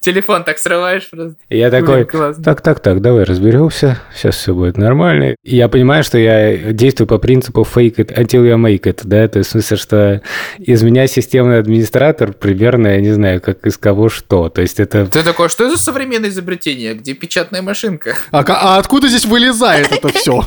Телефон 0.00 0.44
так 0.44 0.58
срываешь 0.58 1.08
просто. 1.10 1.36
И 1.48 1.58
я 1.58 1.70
такой, 1.70 2.04
так, 2.42 2.60
так, 2.60 2.80
так, 2.80 3.00
давай 3.00 3.24
разберемся, 3.24 3.98
сейчас 4.14 4.36
все 4.36 4.54
будет 4.54 4.76
нормально. 4.76 5.36
И 5.42 5.56
я 5.56 5.68
понимаю, 5.68 6.04
что 6.04 6.18
я 6.18 6.72
действую 6.72 7.08
по 7.08 7.18
принципу 7.18 7.62
fake 7.62 7.96
it 7.96 8.16
until 8.16 8.44
you 8.44 8.56
make 8.56 8.82
it, 8.82 9.00
да, 9.04 9.28
то 9.28 9.38
есть 9.38 9.50
в 9.50 9.52
смысле, 9.52 9.76
что 9.76 10.22
из 10.58 10.82
меня 10.82 11.06
системный 11.06 11.58
администратор 11.58 12.32
примерно, 12.32 12.88
я 12.88 13.00
не 13.00 13.12
знаю, 13.12 13.40
как 13.40 13.66
из 13.66 13.78
кого 13.78 14.08
что, 14.08 14.48
то 14.48 14.60
есть 14.60 14.80
это... 14.80 15.06
Ты 15.06 15.22
такой, 15.22 15.48
что 15.48 15.64
это 15.64 15.76
за 15.76 15.82
современное 15.82 16.30
изобретение? 16.30 16.94
Где 16.94 17.14
печатная 17.14 17.62
машинка? 17.62 18.16
А, 18.30 18.44
а 18.46 18.78
откуда 18.78 19.08
здесь 19.08 19.24
вылезает 19.24 19.92
это 19.92 20.08
все? 20.08 20.42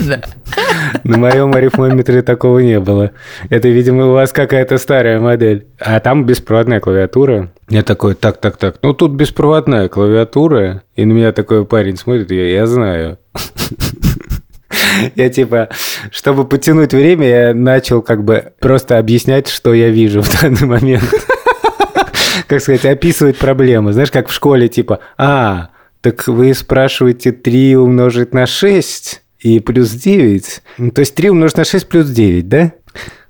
На 1.04 1.18
моем 1.18 1.54
арифмометре 1.54 2.22
такого 2.22 2.60
не 2.60 2.80
было. 2.80 3.12
Это, 3.50 3.68
видимо, 3.68 4.06
у 4.06 4.12
вас 4.12 4.32
какая-то 4.32 4.78
старая 4.78 5.20
модель. 5.20 5.66
А 5.78 6.00
там 6.00 6.24
беспроводная 6.24 6.80
клавиатура. 6.80 7.50
Я 7.68 7.82
такой, 7.82 8.14
так, 8.14 8.38
так, 8.40 8.56
так, 8.56 8.76
ну 8.82 8.94
тут 8.94 9.12
беспроводная 9.12 9.88
клавиатура. 9.88 10.82
И 10.94 11.04
на 11.04 11.12
меня 11.12 11.32
такой 11.32 11.66
парень 11.66 11.96
смотрит, 11.96 12.30
я, 12.30 12.48
я 12.48 12.66
знаю. 12.66 13.18
Я 15.14 15.28
типа, 15.28 15.68
чтобы 16.10 16.46
потянуть 16.46 16.92
время, 16.92 17.28
я 17.28 17.54
начал 17.54 18.02
как 18.02 18.24
бы 18.24 18.52
просто 18.60 18.98
объяснять, 18.98 19.48
что 19.48 19.74
я 19.74 19.90
вижу 19.90 20.22
в 20.22 20.40
данный 20.40 20.66
момент. 20.66 21.04
Как 22.46 22.60
сказать, 22.60 22.84
описывать 22.84 23.36
проблему. 23.36 23.92
Знаешь, 23.92 24.10
как 24.10 24.28
в 24.28 24.32
школе, 24.32 24.68
типа, 24.68 25.00
а, 25.18 25.68
так 26.00 26.26
вы 26.28 26.54
спрашиваете 26.54 27.32
3 27.32 27.76
умножить 27.76 28.32
на 28.32 28.46
6 28.46 29.22
и 29.40 29.60
плюс 29.60 29.90
9. 29.90 30.62
Ну, 30.78 30.90
То 30.92 31.00
есть 31.00 31.14
3 31.14 31.30
умножить 31.30 31.56
на 31.56 31.64
6 31.64 31.88
плюс 31.88 32.08
9, 32.08 32.48
да? 32.48 32.72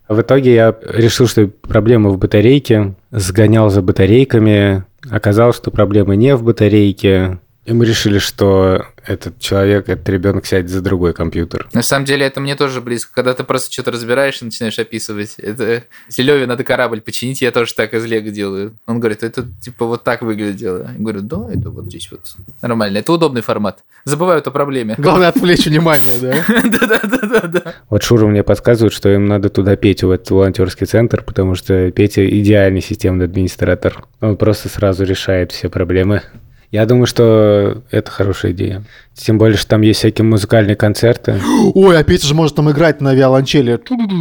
А 0.07 0.15
В 0.15 0.21
итоге 0.21 0.55
я 0.55 0.75
решил, 0.83 1.27
что 1.27 1.49
проблема 1.49 2.11
в 2.11 2.19
батарейке, 2.19 2.95
сгонял 3.11 3.71
за 3.71 3.83
батарейками, 3.83 4.85
оказалось, 5.11 5.57
что 5.57 5.71
проблема 5.71 6.15
не 6.15 6.37
в 6.37 6.43
батарейке, 6.43 7.39
и 7.67 7.73
мы 7.73 7.85
решили, 7.85 8.19
что 8.19 8.87
этот 9.05 9.41
человек, 9.41 9.89
этот 9.89 10.09
ребенок 10.09 10.47
сядет 10.47 10.71
за 10.71 10.81
другой 10.81 11.13
компьютер. 11.13 11.69
На 11.73 11.83
самом 11.83 12.05
деле, 12.05 12.25
это 12.25 12.41
мне 12.41 12.55
тоже 12.55 12.81
близко. 12.81 13.13
Когда 13.13 13.35
ты 13.35 13.43
просто 13.43 13.73
что-то 13.73 13.91
разбираешь 13.91 14.41
и 14.41 14.45
начинаешь 14.45 14.79
описывать. 14.79 15.35
Это... 15.39 15.83
Если 16.07 16.23
Леве 16.23 16.47
надо 16.47 16.63
корабль 16.63 17.01
починить, 17.01 17.43
я 17.43 17.51
тоже 17.51 17.75
так 17.75 17.93
из 17.95 18.05
Лего 18.05 18.31
делаю. 18.31 18.77
Он 18.87 19.01
говорит, 19.01 19.25
это 19.25 19.47
типа 19.61 19.85
вот 19.87 20.05
так 20.05 20.23
выглядело. 20.23 20.91
Я 20.93 20.99
говорю, 20.99 21.23
да, 21.23 21.49
это 21.53 21.71
вот 21.71 21.87
здесь 21.87 22.09
вот 22.13 22.37
нормально. 22.63 22.99
Это 22.99 23.13
удобный 23.13 23.43
формат. 23.43 23.81
Забывают 24.05 24.47
о 24.47 24.53
проблеме. 24.53 24.95
Главное 24.97 25.29
отвлечь 25.29 25.67
внимание, 25.67 26.21
да? 26.21 26.45
Да-да-да-да. 26.49 27.75
Вот 27.91 28.03
Шура 28.05 28.27
мне 28.27 28.45
подсказывает, 28.45 28.93
что 28.93 29.13
им 29.13 29.27
надо 29.27 29.49
туда 29.49 29.75
Петю, 29.75 30.09
в 30.09 30.11
этот 30.13 30.31
волонтерский 30.31 30.87
центр, 30.87 31.23
потому 31.23 31.57
что 31.57 31.91
Петя 31.91 32.29
идеальный 32.29 32.81
системный 32.81 33.25
администратор. 33.25 34.05
Он 34.21 34.37
просто 34.37 34.69
сразу 34.69 35.05
решает 35.05 35.51
все 35.51 35.69
проблемы. 35.69 36.23
Я 36.71 36.87
думаю, 36.87 37.07
что 37.07 37.83
это 37.91 38.11
хорошая 38.11 38.53
идея. 38.53 38.85
Тем 39.15 39.39
более, 39.39 39.57
что 39.57 39.69
там 39.69 39.83
есть 39.83 40.01
всякие 40.01 40.25
музыкальные 40.25 40.77
концерты. 40.77 41.41
Ой, 41.75 41.99
а 41.99 42.05
Петя 42.05 42.27
же 42.27 42.35
может 42.35 42.57
там 42.57 42.71
играть 42.71 43.01
на 43.01 43.15
виолончели. 43.15 43.81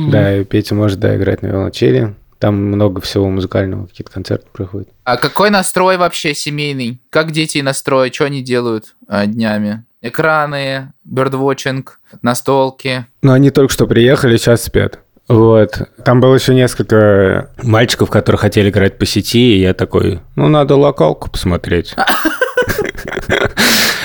Да, 0.10 0.38
и 0.38 0.44
Петя 0.44 0.76
может, 0.76 1.00
да, 1.00 1.16
играть 1.16 1.42
на 1.42 1.48
виолончели. 1.48 2.16
Там 2.40 2.56
много 2.56 3.02
всего 3.02 3.30
музыкального, 3.30 3.88
какие-то 3.88 4.12
концерты 4.12 4.46
проходят. 4.52 4.90
А 5.04 5.18
какой 5.18 5.50
настрой 5.50 5.98
вообще 5.98 6.34
семейный? 6.34 7.02
Как 7.10 7.32
дети 7.32 7.60
настроят? 7.60 8.14
Что 8.14 8.26
они 8.26 8.44
делают 8.44 8.96
а, 9.08 9.26
днями? 9.26 9.86
Экраны, 10.02 10.92
бердвотчинг, 11.06 12.00
настолки. 12.22 13.06
Ну, 13.22 13.32
они 13.32 13.50
только 13.52 13.74
что 13.74 13.88
приехали, 13.88 14.38
сейчас 14.38 14.64
спят. 14.64 15.00
Вот. 15.28 15.82
Там 16.04 16.22
было 16.22 16.36
еще 16.36 16.54
несколько 16.54 17.50
мальчиков, 17.64 18.10
которые 18.10 18.40
хотели 18.40 18.70
играть 18.70 18.98
по 18.98 19.06
сети, 19.06 19.56
и 19.56 19.62
я 19.62 19.74
такой, 19.74 20.20
ну, 20.36 20.48
надо 20.48 20.76
локалку 20.76 21.32
посмотреть. 21.32 21.96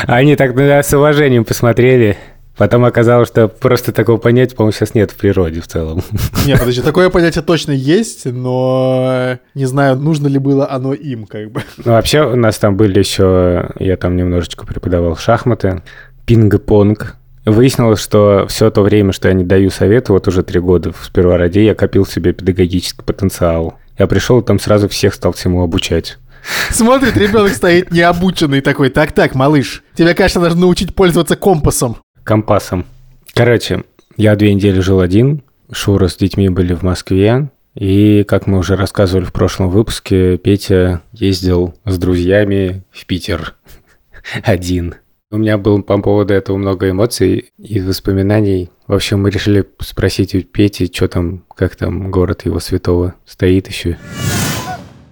Они 0.07 0.37
так 0.37 0.59
с 0.59 0.95
уважением 0.95 1.45
посмотрели. 1.45 2.17
Потом 2.57 2.85
оказалось, 2.85 3.29
что 3.29 3.49
просто 3.49 3.91
такого 3.91 4.19
понятия, 4.19 4.55
по-моему, 4.55 4.73
сейчас 4.73 4.95
нет 4.95 5.11
в 5.11 5.17
природе 5.17 5.63
в 5.63 5.67
целом. 5.67 6.03
Не, 6.47 6.59
подожди, 6.59 6.83
такое 6.83 7.09
понятие 7.09 7.43
точно 7.43 7.73
есть, 7.73 8.27
но 8.27 9.39
не 9.55 9.65
знаю, 9.65 9.97
нужно 9.97 10.27
ли 10.27 10.39
было 10.39 10.71
оно 10.71 10.93
им, 10.93 11.25
как 11.25 11.53
бы. 11.53 11.63
Ну, 11.79 11.93
вообще, 11.93 12.23
у 12.23 12.37
нас 12.37 12.59
там 12.59 12.77
были 12.77 12.99
еще... 12.99 13.71
Я 13.79 13.97
там 13.97 14.15
немножечко 14.15 14.67
преподавал 14.67 15.17
шахматы, 15.17 15.83
пинг-понг. 16.27 17.17
Выяснилось, 17.45 18.01
что 18.01 18.47
все 18.49 18.71
то 18.71 18.83
время, 18.83 19.13
что 19.13 19.29
я 19.29 19.35
не 19.35 19.45
даю 19.45 19.71
советы, 19.71 20.13
вот 20.13 20.29
уже 20.29 20.43
три 20.43 20.61
года 20.61 20.93
в 20.93 21.05
Спервороде, 21.05 21.65
я 21.65 21.75
копил 21.75 22.05
себе 22.05 22.33
педагогический 22.33 23.03
потенциал. 23.03 23.79
Я 23.99 24.07
пришел, 24.07 24.43
там 24.43 24.59
сразу 24.59 24.89
всех 24.89 25.15
стал 25.15 25.33
всему 25.33 25.63
обучать. 25.63 26.19
Смотрит, 26.71 27.17
ребенок 27.17 27.53
стоит 27.53 27.91
необученный 27.91 28.61
такой. 28.61 28.91
Так-так, 28.91 29.35
малыш, 29.35 29.83
тебе, 29.95 30.15
конечно, 30.15 30.41
нужно 30.41 30.61
научить 30.61 30.95
пользоваться 30.95 31.37
компасом. 31.37 31.97
Компасом. 32.25 32.87
Короче, 33.35 33.85
я 34.17 34.37
две 34.37 34.55
недели 34.55 34.81
жил 34.81 35.01
один, 35.01 35.43
Шура 35.73 36.09
с 36.09 36.17
детьми 36.17 36.49
были 36.49 36.75
в 36.75 36.83
Москве, 36.83 37.51
и, 37.75 38.25
как 38.27 38.47
мы 38.47 38.59
уже 38.59 38.77
рассказывали 38.77 39.25
в 39.25 39.33
прошлом 39.33 39.71
выпуске, 39.71 40.37
Петя 40.37 41.03
ездил 41.13 41.75
с 41.85 41.97
друзьями 41.99 42.83
в 42.91 43.07
Питер 43.07 43.55
один. 44.43 44.97
У 45.33 45.37
меня 45.37 45.59
было 45.59 45.81
по 45.81 45.97
поводу 45.99 46.35
этого 46.35 46.57
много 46.57 46.91
эмоций 46.91 47.53
и 47.57 47.81
воспоминаний. 47.81 48.69
В 48.89 48.95
общем, 48.95 49.23
мы 49.23 49.31
решили 49.31 49.65
спросить 49.79 50.35
у 50.35 50.43
Пети, 50.43 50.91
что 50.93 51.07
там, 51.07 51.45
как 51.55 51.77
там 51.77 52.11
город 52.11 52.45
его 52.47 52.59
святого 52.59 53.15
стоит 53.25 53.69
еще. 53.69 53.97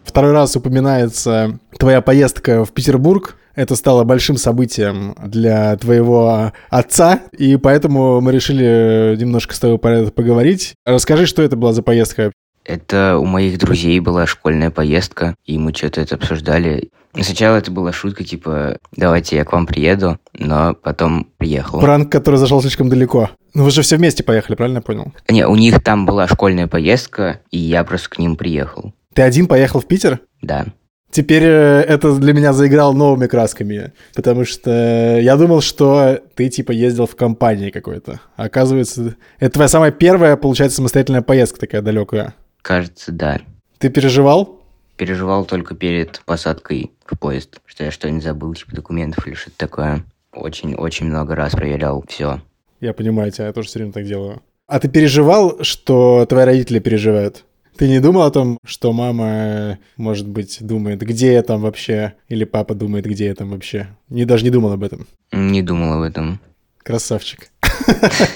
Второй 0.02 0.32
раз 0.32 0.56
упоминается 0.56 1.60
твоя 1.78 2.00
поездка 2.00 2.64
в 2.64 2.72
Петербург. 2.72 3.36
Это 3.54 3.76
стало 3.76 4.02
большим 4.02 4.38
событием 4.38 5.14
для 5.24 5.76
твоего 5.76 6.52
отца, 6.68 7.20
и 7.38 7.56
поэтому 7.56 8.20
мы 8.20 8.32
решили 8.32 9.16
немножко 9.16 9.54
с 9.54 9.60
тобой 9.60 9.78
поговорить. 9.78 10.74
Расскажи, 10.84 11.26
что 11.26 11.42
это 11.42 11.54
была 11.54 11.72
за 11.72 11.84
поездка? 11.84 12.32
Это 12.68 13.16
у 13.16 13.24
моих 13.24 13.58
друзей 13.58 13.98
была 13.98 14.26
школьная 14.26 14.70
поездка, 14.70 15.34
и 15.46 15.56
мы 15.58 15.72
что-то 15.72 16.02
это 16.02 16.16
обсуждали. 16.16 16.90
Сначала 17.18 17.56
это 17.56 17.70
была 17.70 17.92
шутка, 17.92 18.24
типа, 18.24 18.76
давайте 18.94 19.36
я 19.36 19.46
к 19.46 19.52
вам 19.54 19.66
приеду, 19.66 20.18
но 20.34 20.74
потом 20.74 21.28
приехал. 21.38 21.80
Пранк, 21.80 22.12
который 22.12 22.36
зашел 22.36 22.60
слишком 22.60 22.90
далеко. 22.90 23.30
Ну 23.54 23.64
вы 23.64 23.70
же 23.70 23.80
все 23.80 23.96
вместе 23.96 24.22
поехали, 24.22 24.54
правильно 24.54 24.78
я 24.78 24.82
понял? 24.82 25.14
Не, 25.30 25.46
у 25.46 25.56
них 25.56 25.82
там 25.82 26.04
была 26.04 26.28
школьная 26.28 26.66
поездка, 26.66 27.40
и 27.50 27.58
я 27.58 27.84
просто 27.84 28.10
к 28.10 28.18
ним 28.18 28.36
приехал. 28.36 28.92
Ты 29.14 29.22
один 29.22 29.46
поехал 29.46 29.80
в 29.80 29.86
Питер? 29.86 30.20
Да. 30.42 30.66
Теперь 31.10 31.44
э, 31.44 31.80
это 31.80 32.14
для 32.16 32.34
меня 32.34 32.52
заиграло 32.52 32.92
новыми 32.92 33.28
красками, 33.28 33.94
потому 34.14 34.44
что 34.44 35.18
я 35.18 35.38
думал, 35.38 35.62
что 35.62 36.20
ты 36.34 36.50
типа 36.50 36.72
ездил 36.72 37.06
в 37.06 37.16
компании 37.16 37.70
какой-то. 37.70 38.20
Оказывается, 38.36 39.16
это 39.38 39.54
твоя 39.54 39.68
самая 39.68 39.90
первая, 39.90 40.36
получается, 40.36 40.76
самостоятельная 40.76 41.22
поездка 41.22 41.60
такая 41.60 41.80
далекая. 41.80 42.34
Кажется, 42.68 43.12
да. 43.12 43.40
Ты 43.78 43.88
переживал? 43.88 44.60
Переживал 44.98 45.46
только 45.46 45.74
перед 45.74 46.20
посадкой 46.26 46.92
в 47.06 47.18
поезд, 47.18 47.62
что 47.64 47.84
я 47.84 47.90
что-нибудь 47.90 48.22
забыл, 48.22 48.52
типа 48.52 48.76
документов 48.76 49.26
или 49.26 49.32
что-то 49.32 49.56
такое. 49.56 50.04
Очень-очень 50.34 51.06
много 51.06 51.34
раз 51.34 51.52
проверял 51.52 52.04
все. 52.06 52.42
Я 52.82 52.92
понимаю 52.92 53.32
тебя, 53.32 53.46
я 53.46 53.54
тоже 53.54 53.68
все 53.68 53.78
время 53.78 53.94
так 53.94 54.04
делаю. 54.04 54.42
А 54.66 54.78
ты 54.80 54.90
переживал, 54.90 55.64
что 55.64 56.26
твои 56.28 56.44
родители 56.44 56.78
переживают? 56.78 57.46
Ты 57.78 57.88
не 57.88 58.00
думал 58.00 58.24
о 58.24 58.30
том, 58.30 58.58
что 58.66 58.92
мама, 58.92 59.78
может 59.96 60.28
быть, 60.28 60.58
думает, 60.60 61.00
где 61.00 61.32
я 61.32 61.42
там 61.42 61.62
вообще? 61.62 62.16
Или 62.28 62.44
папа 62.44 62.74
думает, 62.74 63.06
где 63.06 63.28
я 63.28 63.34
там 63.34 63.48
вообще? 63.48 63.96
Не, 64.10 64.26
даже 64.26 64.44
не 64.44 64.50
думал 64.50 64.72
об 64.72 64.84
этом. 64.84 65.06
Не 65.32 65.62
думал 65.62 65.94
об 65.94 66.02
этом. 66.02 66.38
Красавчик. 66.82 67.48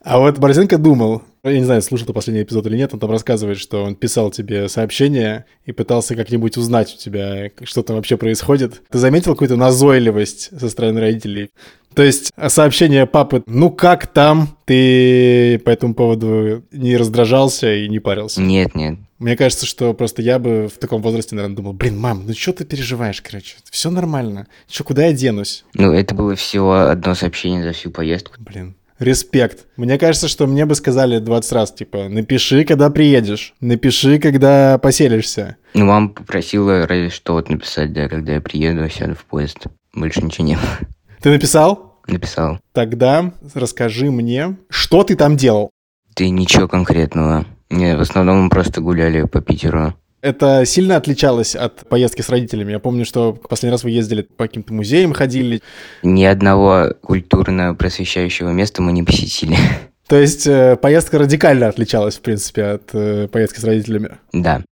А 0.00 0.18
вот 0.18 0.38
Борзенко 0.38 0.78
думал, 0.78 1.22
я 1.44 1.58
не 1.58 1.64
знаю, 1.64 1.82
слушал 1.82 2.06
ты 2.06 2.12
последний 2.12 2.42
эпизод 2.42 2.66
или 2.66 2.76
нет, 2.76 2.94
он 2.94 3.00
там 3.00 3.10
рассказывает, 3.10 3.58
что 3.58 3.84
он 3.84 3.94
писал 3.94 4.30
тебе 4.30 4.68
сообщение 4.68 5.44
и 5.64 5.72
пытался 5.72 6.16
как-нибудь 6.16 6.56
узнать 6.56 6.94
у 6.94 6.98
тебя, 6.98 7.50
что 7.64 7.82
там 7.82 7.96
вообще 7.96 8.16
происходит. 8.16 8.82
Ты 8.90 8.98
заметил 8.98 9.32
какую-то 9.32 9.56
назойливость 9.56 10.58
со 10.58 10.68
стороны 10.68 11.00
родителей? 11.00 11.50
То 11.94 12.02
есть 12.02 12.32
сообщение 12.48 13.06
папы, 13.06 13.42
ну 13.46 13.70
как 13.70 14.06
там, 14.06 14.56
ты 14.66 15.58
по 15.64 15.70
этому 15.70 15.94
поводу 15.94 16.64
не 16.70 16.96
раздражался 16.96 17.74
и 17.74 17.88
не 17.88 17.98
парился? 17.98 18.40
Нет, 18.40 18.74
нет. 18.74 18.98
Мне 19.18 19.36
кажется, 19.36 19.66
что 19.66 19.94
просто 19.94 20.22
я 20.22 20.38
бы 20.38 20.68
в 20.68 20.78
таком 20.78 21.02
возрасте, 21.02 21.34
наверное, 21.34 21.56
думал, 21.56 21.72
блин, 21.72 21.98
мам, 21.98 22.24
ну 22.24 22.34
что 22.34 22.52
ты 22.52 22.64
переживаешь, 22.64 23.20
короче, 23.20 23.56
все 23.68 23.90
нормально, 23.90 24.46
что, 24.68 24.84
куда 24.84 25.06
я 25.06 25.12
денусь? 25.12 25.64
Ну, 25.74 25.92
это 25.92 26.14
было 26.14 26.36
всего 26.36 26.74
одно 26.74 27.14
сообщение 27.14 27.64
за 27.64 27.72
всю 27.72 27.90
поездку. 27.90 28.36
Блин, 28.38 28.76
респект. 28.98 29.66
Мне 29.76 29.98
кажется, 29.98 30.28
что 30.28 30.46
мне 30.46 30.66
бы 30.66 30.74
сказали 30.74 31.18
20 31.18 31.52
раз, 31.52 31.72
типа, 31.72 32.08
напиши, 32.08 32.64
когда 32.64 32.90
приедешь, 32.90 33.54
напиши, 33.60 34.18
когда 34.18 34.78
поселишься. 34.78 35.56
Ну, 35.74 35.86
мама 35.86 36.10
попросила 36.10 36.86
разве 36.86 37.10
что 37.10 37.34
вот 37.34 37.48
написать, 37.48 37.92
да, 37.92 38.08
когда 38.08 38.34
я 38.34 38.40
приеду, 38.40 38.88
сяду 38.88 39.14
в 39.14 39.24
поезд. 39.24 39.66
Больше 39.94 40.22
ничего 40.22 40.46
не 40.46 40.54
было. 40.54 40.78
Ты 41.20 41.30
написал? 41.30 42.00
Написал. 42.06 42.58
Тогда 42.72 43.32
расскажи 43.54 44.10
мне, 44.10 44.56
что 44.70 45.04
ты 45.04 45.16
там 45.16 45.36
делал? 45.36 45.70
Ты 46.14 46.30
ничего 46.30 46.68
конкретного. 46.68 47.46
Не, 47.70 47.96
в 47.96 48.00
основном 48.00 48.44
мы 48.44 48.50
просто 48.50 48.80
гуляли 48.80 49.24
по 49.24 49.40
Питеру. 49.40 49.94
Это 50.20 50.64
сильно 50.64 50.96
отличалось 50.96 51.54
от 51.54 51.88
поездки 51.88 52.22
с 52.22 52.28
родителями? 52.28 52.72
Я 52.72 52.80
помню, 52.80 53.04
что 53.04 53.34
последний 53.34 53.70
раз 53.70 53.84
вы 53.84 53.90
ездили 53.90 54.22
по 54.22 54.46
каким-то 54.46 54.74
музеям, 54.74 55.12
ходили. 55.12 55.62
Ни 56.02 56.24
одного 56.24 56.92
культурно-просвещающего 57.02 58.50
места 58.50 58.82
мы 58.82 58.90
не 58.92 59.04
посетили. 59.04 59.56
То 60.08 60.16
есть 60.16 60.46
э, 60.46 60.76
поездка 60.76 61.18
радикально 61.18 61.68
отличалась, 61.68 62.16
в 62.16 62.20
принципе, 62.22 62.64
от 62.64 62.90
э, 62.94 63.28
поездки 63.28 63.60
с 63.60 63.64
родителями? 63.64 64.18
Да. 64.32 64.64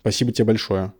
Спасибо 0.00 0.32
тебе 0.32 0.46
большое. 0.46 0.92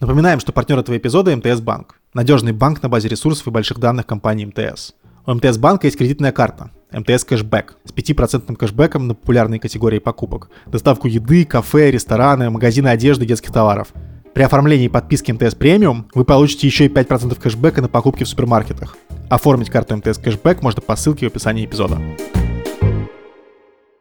Напоминаем, 0.00 0.40
что 0.40 0.52
партнер 0.52 0.78
этого 0.78 0.98
эпизода 0.98 1.34
МТС 1.34 1.60
Банк. 1.60 1.98
Надежный 2.12 2.52
банк 2.52 2.82
на 2.82 2.90
базе 2.90 3.08
ресурсов 3.08 3.46
и 3.46 3.50
больших 3.50 3.78
данных 3.78 4.06
компании 4.06 4.44
МТС. 4.44 4.92
У 5.28 5.34
МТС 5.34 5.58
Банка 5.58 5.88
есть 5.88 5.98
кредитная 5.98 6.30
карта 6.30 6.70
МТС 6.92 7.24
Кэшбэк 7.24 7.74
с 7.84 7.92
5% 7.92 8.54
кэшбэком 8.54 9.08
на 9.08 9.14
популярные 9.16 9.58
категории 9.58 9.98
покупок. 9.98 10.50
Доставку 10.66 11.08
еды, 11.08 11.44
кафе, 11.44 11.90
рестораны, 11.90 12.48
магазины 12.48 12.86
одежды 12.86 13.26
детских 13.26 13.52
товаров. 13.52 13.88
При 14.34 14.44
оформлении 14.44 14.86
подписки 14.86 15.32
МТС 15.32 15.56
Премиум 15.56 16.08
вы 16.14 16.24
получите 16.24 16.68
еще 16.68 16.84
и 16.84 16.88
5% 16.88 17.40
кэшбэка 17.40 17.82
на 17.82 17.88
покупки 17.88 18.22
в 18.22 18.28
супермаркетах. 18.28 18.96
Оформить 19.28 19.68
карту 19.68 19.96
МТС 19.96 20.18
Кэшбэк 20.18 20.62
можно 20.62 20.80
по 20.80 20.94
ссылке 20.94 21.26
в 21.26 21.32
описании 21.32 21.64
эпизода. 21.64 21.98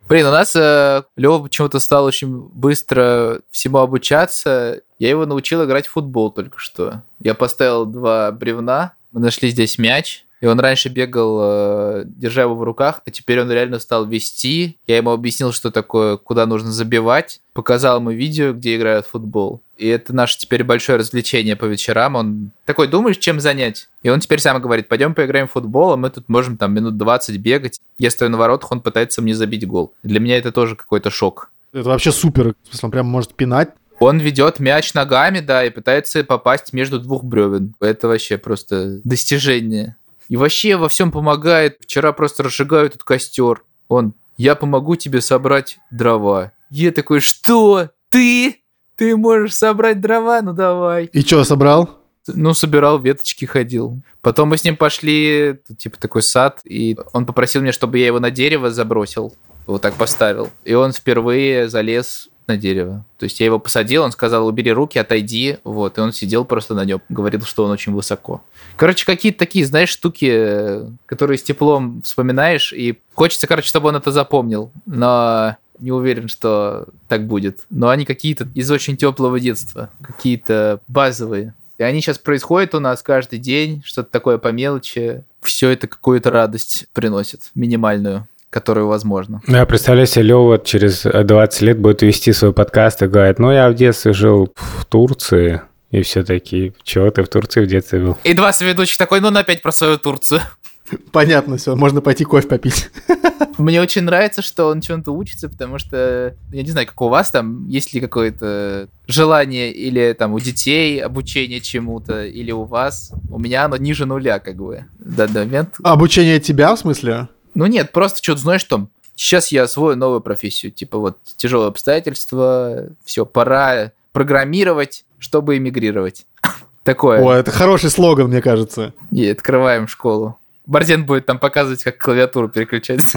Блин, 0.08 0.28
у 0.28 0.32
нас 0.32 0.56
э, 0.56 1.02
Лева 1.16 1.40
почему-то 1.40 1.80
стал 1.80 2.06
очень 2.06 2.50
быстро 2.54 3.40
всему 3.50 3.80
обучаться. 3.80 4.82
Я 5.00 5.10
его 5.10 5.26
научил 5.26 5.66
играть 5.66 5.88
в 5.88 5.94
футбол 5.94 6.30
только 6.30 6.60
что. 6.60 7.02
Я 7.20 7.34
поставил 7.34 7.88
два 7.88 8.32
бревна, 8.32 8.94
мы 9.12 9.22
нашли 9.22 9.50
здесь 9.50 9.80
мяч, 9.80 10.26
и 10.46 10.48
он 10.48 10.60
раньше 10.60 10.90
бегал, 10.90 11.40
э, 11.42 12.04
держа 12.06 12.44
его 12.44 12.54
в 12.54 12.62
руках, 12.62 13.02
а 13.04 13.10
теперь 13.10 13.42
он 13.42 13.52
реально 13.52 13.80
стал 13.80 14.06
вести. 14.06 14.78
Я 14.86 14.98
ему 14.98 15.10
объяснил, 15.10 15.52
что 15.52 15.72
такое, 15.72 16.18
куда 16.18 16.46
нужно 16.46 16.72
забивать. 16.72 17.42
Показал 17.54 17.98
ему 17.98 18.12
видео, 18.12 18.54
где 18.54 18.76
играют 18.76 19.08
в 19.08 19.10
футбол. 19.10 19.62
И 19.76 19.88
это 19.88 20.14
наше 20.14 20.38
теперь 20.38 20.64
большое 20.64 21.00
развлечение 21.00 21.56
по 21.56 21.66
вечерам. 21.66 22.16
Он 22.16 22.52
такой, 22.66 22.88
думаешь, 22.88 23.18
чем 23.18 23.40
занять? 23.40 23.90
И 24.04 24.10
он 24.10 24.20
теперь 24.20 24.38
сам 24.38 24.62
говорит, 24.62 24.88
пойдем 24.88 25.16
поиграем 25.16 25.48
в 25.48 25.54
футбол, 25.54 25.94
а 25.94 25.98
мы 25.98 26.12
тут 26.12 26.30
можем 26.30 26.58
там 26.58 26.76
минут 26.76 26.96
20 26.96 27.38
бегать. 27.38 27.80
Я 27.98 28.12
стою 28.12 28.30
на 28.30 28.38
воротах, 28.38 28.72
он 28.72 28.82
пытается 28.82 29.24
мне 29.24 29.34
забить 29.34 29.68
гол. 29.68 29.94
Для 30.04 30.20
меня 30.20 30.38
это 30.38 30.52
тоже 30.52 30.76
какой-то 30.76 31.10
шок. 31.10 31.50
Это 31.74 31.90
вообще 31.90 32.12
супер. 32.12 32.54
В 32.66 32.68
смысле, 32.70 32.86
он 32.86 32.92
прям 32.92 33.08
может 33.08 33.34
пинать. 33.34 33.70
Он 34.00 34.20
ведет 34.20 34.60
мяч 34.60 34.94
ногами, 34.94 35.40
да, 35.40 35.66
и 35.66 35.72
пытается 35.72 36.24
попасть 36.24 36.72
между 36.72 37.00
двух 37.00 37.24
бревен. 37.24 37.74
Это 37.80 38.08
вообще 38.08 38.38
просто 38.38 39.00
достижение. 39.04 39.96
И 40.28 40.38
вообще 40.38 40.76
во 40.76 40.90
всем 40.90 41.12
помогает. 41.12 41.78
Вчера 41.82 42.12
просто 42.14 42.44
разжигаю 42.44 42.88
этот 42.88 43.04
костер. 43.04 43.64
Он, 43.88 44.14
я 44.38 44.56
помогу 44.56 44.96
тебе 44.96 45.22
собрать 45.22 45.78
дрова. 45.92 46.52
Я 46.70 46.92
такой, 46.92 47.20
что? 47.20 47.90
Ты? 48.10 48.62
Ты 48.96 49.16
можешь 49.16 49.56
собрать 49.56 50.02
дрова? 50.02 50.42
Ну 50.42 50.54
давай. 50.54 51.06
И 51.06 51.22
что, 51.22 51.44
собрал? 51.44 51.90
Ну, 52.28 52.54
собирал 52.54 53.00
веточки, 53.00 53.46
ходил. 53.46 54.02
Потом 54.22 54.50
мы 54.50 54.58
с 54.58 54.64
ним 54.64 54.78
пошли, 54.78 55.60
тут, 55.68 55.78
типа, 55.78 56.00
такой 56.00 56.24
сад, 56.24 56.60
и 56.64 56.98
он 57.14 57.28
попросил 57.28 57.62
меня, 57.62 57.72
чтобы 57.72 58.00
я 58.00 58.08
его 58.08 58.20
на 58.20 58.32
дерево 58.32 58.72
забросил. 58.72 59.36
Вот 59.68 59.84
так 59.84 59.94
поставил. 59.94 60.50
И 60.64 60.74
он 60.74 60.92
впервые 60.92 61.70
залез 61.70 62.30
на 62.48 62.58
дерево. 62.58 63.04
То 63.18 63.26
есть 63.26 63.40
я 63.40 63.46
его 63.46 63.60
посадил, 63.60 64.04
он 64.04 64.12
сказал, 64.12 64.48
убери 64.48 64.72
руки, 64.72 65.00
отойди. 65.00 65.58
Вот, 65.64 65.98
и 65.98 66.02
он 66.02 66.14
сидел 66.14 66.46
просто 66.46 66.74
на 66.74 66.86
нем, 66.86 67.02
говорил, 67.10 67.42
что 67.42 67.66
он 67.66 67.72
очень 67.72 67.94
высоко. 67.94 68.44
Короче, 68.78 69.06
какие-то 69.06 69.40
такие, 69.40 69.66
знаешь, 69.66 69.90
штуки, 69.90 70.30
э, 70.32 70.90
которые 71.06 71.38
с 71.38 71.44
теплом 71.44 72.02
вспоминаешь, 72.04 72.74
и 72.74 73.00
хочется, 73.14 73.48
короче, 73.48 73.68
чтобы 73.68 73.90
он 73.90 73.96
это 73.96 74.12
запомнил. 74.12 74.72
Но 74.86 75.58
не 75.80 75.92
уверен, 75.92 76.28
что 76.28 76.88
так 77.08 77.28
будет. 77.28 77.60
Но 77.70 77.90
они 77.90 78.06
какие-то 78.06 78.48
из 78.54 78.70
очень 78.72 78.98
теплого 78.98 79.40
детства, 79.40 79.90
какие-то 80.02 80.80
базовые. 80.88 81.54
И 81.78 81.84
они 81.84 82.02
сейчас 82.02 82.18
происходят 82.18 82.74
у 82.74 82.80
нас 82.80 83.04
каждый 83.04 83.40
день, 83.40 83.82
что-то 83.84 84.10
такое 84.10 84.38
по 84.38 84.50
мелочи. 84.50 85.24
Все 85.42 85.70
это 85.70 85.88
какую-то 85.88 86.32
радость 86.32 86.86
приносит, 86.94 87.52
минимальную 87.54 88.28
которую 88.56 88.88
возможно. 88.88 89.42
Я 89.48 89.66
представляю 89.66 90.08
себе, 90.08 90.24
Лёва 90.24 90.60
через 90.60 91.04
20 91.04 91.62
лет 91.62 91.78
будет 91.78 92.02
вести 92.04 92.32
свой 92.32 92.54
подкаст 92.54 93.04
и 93.04 93.08
говорит, 93.08 93.38
ну, 93.38 93.52
я 93.52 93.70
в 93.70 93.76
детстве 93.76 94.14
жил 94.14 94.54
в 94.56 94.86
Турции, 94.86 95.62
и 95.92 96.02
все 96.04 96.24
такие, 96.24 96.74
чего 96.84 97.12
ты 97.12 97.22
в 97.24 97.28
Турции 97.28 97.60
в 97.60 97.68
детстве 97.68 98.00
был? 98.00 98.18
И 98.24 98.34
два 98.34 98.54
соведущих 98.54 98.98
такой, 98.98 99.20
ну, 99.20 99.28
опять 99.28 99.62
про 99.62 99.74
свою 99.74 99.98
Турцию. 99.98 100.40
Понятно 101.12 101.58
все, 101.58 101.76
можно 101.76 102.00
пойти 102.00 102.24
кофе 102.24 102.48
попить. 102.48 102.90
Мне 103.58 103.82
очень 103.82 104.04
нравится, 104.04 104.42
что 104.42 104.68
он 104.68 104.80
чем-то 104.80 105.12
учится, 105.12 105.50
потому 105.50 105.78
что, 105.78 106.34
я 106.54 106.64
не 106.64 106.70
знаю, 106.70 106.88
как 106.88 107.02
у 107.02 107.10
вас 107.10 107.32
там, 107.32 107.68
есть 107.68 107.94
ли 107.94 108.00
какое-то 108.00 108.88
желание 109.06 109.74
или 109.74 110.14
там 110.14 110.32
у 110.32 110.40
детей 110.40 111.00
обучение 111.00 111.60
чему-то, 111.60 112.26
или 112.26 112.52
у 112.54 112.64
вас. 112.64 113.12
У 113.30 113.38
меня 113.38 113.66
оно 113.66 113.76
ниже 113.76 114.06
нуля, 114.06 114.40
как 114.40 114.56
бы, 114.56 114.86
в 115.00 115.14
данный 115.14 115.44
момент. 115.44 115.76
Обучение 115.84 116.40
тебя, 116.40 116.74
в 116.74 116.80
смысле? 116.80 117.28
Ну 117.56 117.66
нет, 117.66 117.92
просто 117.92 118.22
что-то, 118.22 118.42
знаешь, 118.42 118.64
там, 118.66 118.90
сейчас 119.16 119.52
я 119.52 119.64
освою 119.64 119.98
новую 119.98 120.22
профессию, 120.22 120.72
типа 120.72 121.00
вот 121.00 121.18
тяжелые 121.38 121.70
обстоятельства, 121.70 122.90
все, 123.04 123.26
пора 123.26 123.92
программировать, 124.12 125.06
чтобы 125.18 125.58
эмигрировать. 125.58 126.26
Такое. 126.84 127.22
О, 127.22 127.34
это 127.34 127.52
хороший 127.52 127.90
слоган, 127.90 128.28
мне 128.28 128.42
кажется. 128.42 128.94
И 129.12 129.28
открываем 129.28 129.88
школу. 129.88 130.38
Барден 130.68 131.06
будет 131.06 131.26
там 131.26 131.38
показывать, 131.38 131.84
как 131.84 131.98
клавиатуру 131.98 132.50
переключать. 132.50 133.02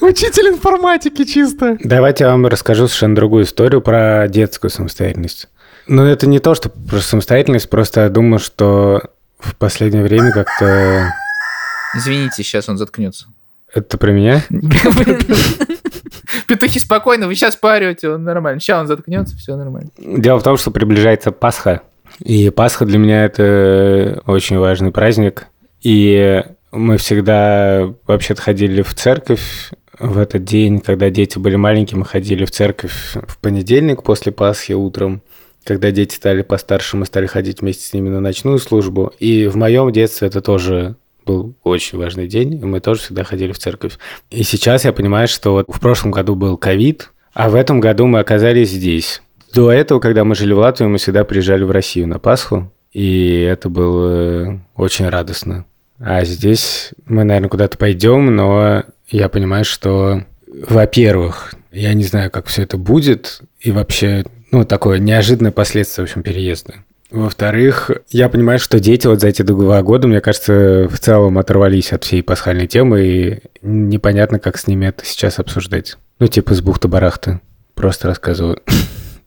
Учитель 0.00 0.48
информатики 0.48 1.24
чисто. 1.24 1.76
Давайте 1.82 2.24
я 2.24 2.30
вам 2.30 2.46
расскажу 2.46 2.88
совершенно 2.88 3.14
другую 3.14 3.44
историю 3.44 3.80
про 3.80 4.26
детскую 4.28 4.70
самостоятельность. 4.70 5.48
Ну, 5.86 6.04
это 6.04 6.26
не 6.26 6.40
то, 6.40 6.54
что 6.54 6.68
про 6.68 6.98
самостоятельность, 6.98 7.70
просто 7.70 8.02
я 8.02 8.08
думаю, 8.08 8.40
что 8.40 9.10
в 9.38 9.54
последнее 9.56 10.02
время 10.02 10.32
как-то... 10.32 11.12
Извините, 11.94 12.42
сейчас 12.42 12.68
он 12.68 12.78
заткнется. 12.78 13.26
Это 13.72 13.98
про 13.98 14.12
меня? 14.12 14.42
Петухи 16.48 16.78
спокойно, 16.78 17.26
вы 17.26 17.34
сейчас 17.34 17.56
парите, 17.56 18.08
он 18.08 18.24
нормально. 18.24 18.60
Сейчас 18.60 18.80
он 18.80 18.86
заткнется, 18.86 19.36
все 19.36 19.56
нормально. 19.56 19.90
Дело 19.98 20.38
в 20.38 20.42
том, 20.42 20.56
что 20.56 20.70
приближается 20.70 21.32
Пасха. 21.32 21.82
И 22.20 22.50
Пасха 22.50 22.86
для 22.86 22.98
меня 22.98 23.24
это 23.24 24.22
очень 24.26 24.58
важный 24.58 24.90
праздник. 24.90 25.48
И 25.82 26.42
мы 26.72 26.96
всегда 26.96 27.92
вообще-то 28.06 28.42
ходили 28.42 28.82
в 28.82 28.94
церковь 28.94 29.70
в 29.98 30.18
этот 30.18 30.44
день, 30.44 30.80
когда 30.80 31.10
дети 31.10 31.38
были 31.38 31.56
маленькие, 31.56 31.98
мы 31.98 32.04
ходили 32.04 32.44
в 32.44 32.50
церковь 32.50 33.14
в 33.14 33.38
понедельник 33.38 34.02
после 34.02 34.32
Пасхи 34.32 34.72
утром. 34.72 35.22
Когда 35.64 35.90
дети 35.90 36.14
стали 36.14 36.42
постарше, 36.42 36.96
мы 36.96 37.04
стали 37.04 37.26
ходить 37.26 37.60
вместе 37.60 37.84
с 37.84 37.92
ними 37.92 38.08
на 38.08 38.20
ночную 38.20 38.58
службу. 38.58 39.12
И 39.18 39.48
в 39.48 39.56
моем 39.56 39.92
детстве 39.92 40.28
это 40.28 40.40
тоже 40.40 40.96
был 41.28 41.54
очень 41.62 41.98
важный 41.98 42.26
день, 42.26 42.54
и 42.54 42.64
мы 42.64 42.80
тоже 42.80 43.02
всегда 43.02 43.22
ходили 43.22 43.52
в 43.52 43.58
церковь. 43.58 43.98
И 44.30 44.42
сейчас 44.42 44.84
я 44.84 44.92
понимаю, 44.92 45.28
что 45.28 45.52
вот 45.52 45.66
в 45.68 45.78
прошлом 45.78 46.10
году 46.10 46.34
был 46.34 46.56
ковид, 46.56 47.10
а 47.34 47.50
в 47.50 47.54
этом 47.54 47.80
году 47.80 48.06
мы 48.06 48.18
оказались 48.20 48.70
здесь. 48.70 49.22
До 49.54 49.70
этого, 49.70 50.00
когда 50.00 50.24
мы 50.24 50.34
жили 50.34 50.54
в 50.54 50.58
Латвии, 50.58 50.86
мы 50.86 50.98
всегда 50.98 51.24
приезжали 51.24 51.64
в 51.64 51.70
Россию 51.70 52.08
на 52.08 52.18
Пасху, 52.18 52.72
и 52.92 53.40
это 53.40 53.68
было 53.68 54.60
очень 54.74 55.08
радостно. 55.08 55.66
А 56.00 56.24
здесь 56.24 56.90
мы, 57.04 57.24
наверное, 57.24 57.50
куда-то 57.50 57.76
пойдем, 57.76 58.34
но 58.34 58.84
я 59.08 59.28
понимаю, 59.28 59.64
что, 59.64 60.24
во-первых, 60.46 61.54
я 61.72 61.92
не 61.92 62.04
знаю, 62.04 62.30
как 62.30 62.46
все 62.46 62.62
это 62.62 62.78
будет, 62.78 63.40
и 63.60 63.70
вообще, 63.70 64.24
ну, 64.50 64.64
такое 64.64 64.98
неожиданное 64.98 65.52
последствие, 65.52 66.06
в 66.06 66.08
общем, 66.08 66.22
переезда. 66.22 66.74
Во-вторых, 67.10 67.90
я 68.10 68.28
понимаю, 68.28 68.58
что 68.58 68.78
дети 68.80 69.06
вот 69.06 69.20
за 69.20 69.28
эти 69.28 69.42
два 69.42 69.82
года, 69.82 70.06
мне 70.08 70.20
кажется, 70.20 70.88
в 70.90 70.98
целом 70.98 71.38
оторвались 71.38 71.92
от 71.92 72.04
всей 72.04 72.22
пасхальной 72.22 72.66
темы, 72.66 73.00
и 73.02 73.38
непонятно, 73.62 74.38
как 74.38 74.58
с 74.58 74.66
ними 74.66 74.86
это 74.86 75.04
сейчас 75.06 75.38
обсуждать. 75.38 75.96
Ну, 76.18 76.26
типа 76.26 76.54
с 76.54 76.60
бухты-барахты. 76.60 77.40
Просто 77.74 78.08
рассказываю. 78.08 78.60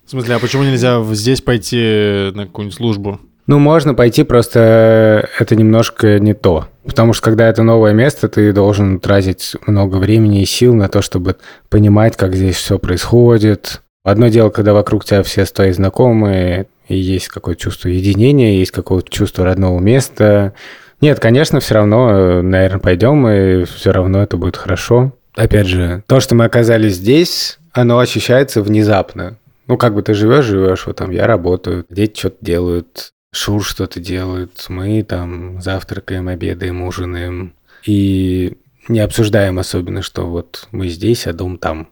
В 0.05 0.09
смысле, 0.09 0.35
а 0.35 0.39
почему 0.39 0.63
нельзя 0.63 1.01
здесь 1.13 1.41
пойти 1.41 2.31
на 2.33 2.45
какую-нибудь 2.45 2.75
службу? 2.75 3.19
Ну, 3.47 3.59
можно 3.59 3.93
пойти, 3.93 4.23
просто 4.23 5.27
это 5.39 5.55
немножко 5.55 6.19
не 6.19 6.33
то. 6.33 6.67
Потому 6.85 7.13
что 7.13 7.23
когда 7.23 7.47
это 7.47 7.63
новое 7.63 7.93
место, 7.93 8.29
ты 8.29 8.53
должен 8.53 8.99
тратить 8.99 9.55
много 9.65 9.97
времени 9.97 10.41
и 10.41 10.45
сил 10.45 10.75
на 10.75 10.87
то, 10.87 11.01
чтобы 11.01 11.37
понимать, 11.69 12.15
как 12.17 12.35
здесь 12.35 12.57
все 12.57 12.77
происходит. 12.77 13.81
Одно 14.03 14.29
дело, 14.29 14.49
когда 14.49 14.73
вокруг 14.73 15.05
тебя 15.05 15.21
все 15.23 15.45
твои 15.45 15.71
знакомые, 15.71 16.67
и 16.87 16.97
есть 16.97 17.27
какое-то 17.27 17.61
чувство 17.61 17.89
единения, 17.89 18.57
есть 18.57 18.71
какое-то 18.71 19.09
чувство 19.09 19.45
родного 19.45 19.79
места. 19.79 20.53
Нет, 21.01 21.19
конечно, 21.19 21.59
все 21.59 21.75
равно, 21.75 22.41
наверное, 22.41 22.79
пойдем, 22.79 23.27
и 23.27 23.63
все 23.65 23.91
равно 23.91 24.23
это 24.23 24.37
будет 24.37 24.57
хорошо. 24.57 25.13
Опять 25.35 25.67
же, 25.67 26.03
то, 26.07 26.19
что 26.19 26.35
мы 26.35 26.45
оказались 26.45 26.95
здесь, 26.95 27.59
оно 27.73 27.99
ощущается 27.99 28.61
внезапно. 28.61 29.37
Ну, 29.67 29.77
как 29.77 29.93
бы 29.93 30.01
ты 30.01 30.13
живешь, 30.13 30.45
живешь, 30.45 30.85
вот 30.85 30.97
там 30.97 31.11
я 31.11 31.27
работаю, 31.27 31.85
дети 31.89 32.19
что-то 32.19 32.37
делают, 32.41 33.13
Шур 33.33 33.63
что-то 33.63 34.01
делает, 34.01 34.65
мы 34.67 35.03
там 35.03 35.61
завтракаем, 35.61 36.27
обедаем, 36.27 36.81
ужинаем. 36.81 37.53
И 37.85 38.57
не 38.89 38.99
обсуждаем 38.99 39.57
особенно, 39.57 40.01
что 40.01 40.27
вот 40.27 40.67
мы 40.71 40.89
здесь, 40.89 41.27
а 41.27 41.33
дом 41.33 41.57
там. 41.57 41.87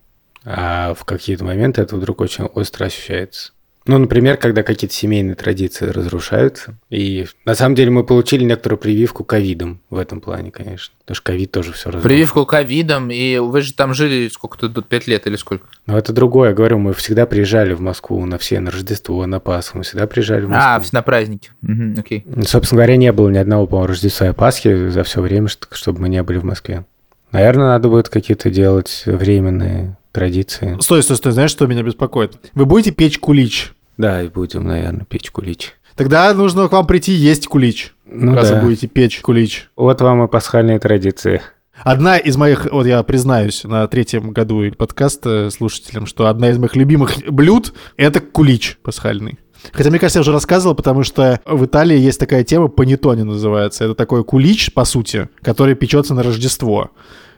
А 0.46 0.94
в 0.94 1.06
какие-то 1.06 1.44
моменты 1.44 1.82
это 1.82 1.96
вдруг 1.96 2.22
очень 2.22 2.46
остро 2.46 2.86
ощущается. 2.86 3.52
Ну, 3.86 3.98
например, 3.98 4.38
когда 4.38 4.62
какие-то 4.62 4.94
семейные 4.94 5.34
традиции 5.34 5.88
разрушаются. 5.88 6.76
И 6.92 7.26
на 7.46 7.56
самом 7.56 7.74
деле 7.74 7.90
мы 7.90 8.04
получили 8.04 8.44
некоторую 8.44 8.78
прививку 8.78 9.24
ковидом 9.24 9.82
в 9.90 9.98
этом 9.98 10.22
плане, 10.22 10.52
конечно. 10.52 10.94
Потому 11.00 11.16
что 11.16 11.24
ковид 11.24 11.52
тоже 11.52 11.74
все 11.74 11.90
разрушил. 11.90 12.08
Прививку 12.08 12.46
ковидом, 12.46 13.10
и 13.10 13.40
вы 13.40 13.62
же 13.62 13.74
там 13.74 13.96
жили 13.96 14.28
сколько-то, 14.28 14.70
тут 14.70 14.88
пять 14.88 15.08
лет 15.08 15.26
или 15.26 15.38
сколько? 15.38 15.66
Но 15.88 15.98
это 15.98 16.14
другое, 16.14 16.54
говорю, 16.54 16.78
мы 16.78 16.94
всегда 16.94 17.26
приезжали 17.26 17.74
в 17.74 17.82
Москву 17.82 18.24
на 18.28 18.38
все, 18.38 18.60
на 18.60 18.70
Рождество, 18.70 19.26
на 19.26 19.40
Пасху, 19.40 19.80
мы 19.80 19.84
всегда 19.84 20.06
приезжали 20.06 20.46
в 20.46 20.50
Москву. 20.50 20.70
А, 20.70 20.82
на 20.92 21.02
праздники. 21.02 21.50
Угу, 21.64 22.00
окей. 22.00 22.26
Собственно 22.46 22.82
говоря, 22.82 22.96
не 22.96 23.12
было 23.12 23.30
ни 23.30 23.38
одного, 23.38 23.66
по-моему, 23.66 23.88
Рождества 23.88 24.28
и 24.28 24.34
Пасхи 24.34 24.90
за 24.90 25.04
все 25.04 25.20
время, 25.20 25.48
чтобы 25.72 26.02
мы 26.02 26.10
не 26.10 26.22
были 26.22 26.38
в 26.38 26.44
Москве. 26.44 26.86
Наверное, 27.32 27.68
надо 27.68 27.90
будет 27.90 28.10
какие-то 28.10 28.52
делать 28.52 29.04
временные 29.06 29.98
традиции. 30.12 30.78
Стой, 30.82 31.04
стой, 31.04 31.18
стой, 31.18 31.32
знаешь, 31.32 31.52
что 31.52 31.68
меня 31.68 31.84
беспокоит? 31.84 32.38
Вы 32.54 32.66
будете 32.66 32.92
печь 32.92 33.20
кулич? 33.20 33.74
Да, 33.98 34.24
и 34.24 34.30
будем, 34.30 34.66
наверное, 34.66 35.06
печь 35.06 35.32
кулич. 35.32 35.76
Тогда 35.96 36.34
нужно 36.34 36.70
к 36.70 36.72
вам 36.72 36.88
прийти 36.88 37.12
есть 37.12 37.48
кулич. 37.48 37.94
Ну 38.06 38.34
раз 38.34 38.50
да. 38.50 38.56
вы 38.56 38.68
будете 38.68 38.88
печь 38.88 39.20
кулич. 39.20 39.70
Вот 39.76 40.00
вам 40.02 40.24
и 40.24 40.28
пасхальные 40.28 40.80
традиции. 40.80 41.42
Одна 41.84 42.18
из 42.18 42.36
моих, 42.36 42.68
вот 42.72 42.86
я 42.86 43.02
признаюсь 43.04 43.64
на 43.64 43.88
третьем 43.88 44.32
году 44.32 44.64
подкаста 44.78 45.50
слушателям, 45.50 46.06
что 46.06 46.28
одна 46.28 46.50
из 46.50 46.58
моих 46.58 46.76
любимых 46.76 47.18
блюд— 47.30 47.74
это 47.98 48.20
кулич 48.20 48.78
пасхальный. 48.84 49.40
Хотя, 49.72 49.90
мне 49.90 50.00
кажется, 50.00 50.20
я 50.20 50.22
уже 50.22 50.32
рассказывал, 50.32 50.76
потому 50.76 51.04
что 51.04 51.40
в 51.46 51.66
Италии 51.66 51.98
есть 51.98 52.20
такая 52.20 52.44
тема, 52.44 52.70
панеттоне 52.70 53.24
называется. 53.24 53.86
Это 53.86 53.96
такой 53.96 54.24
кулич, 54.24 54.74
по 54.74 54.86
сути, 54.86 55.30
который 55.42 55.76
печется 55.76 56.14
на 56.14 56.24
Рождество. 56.24 56.92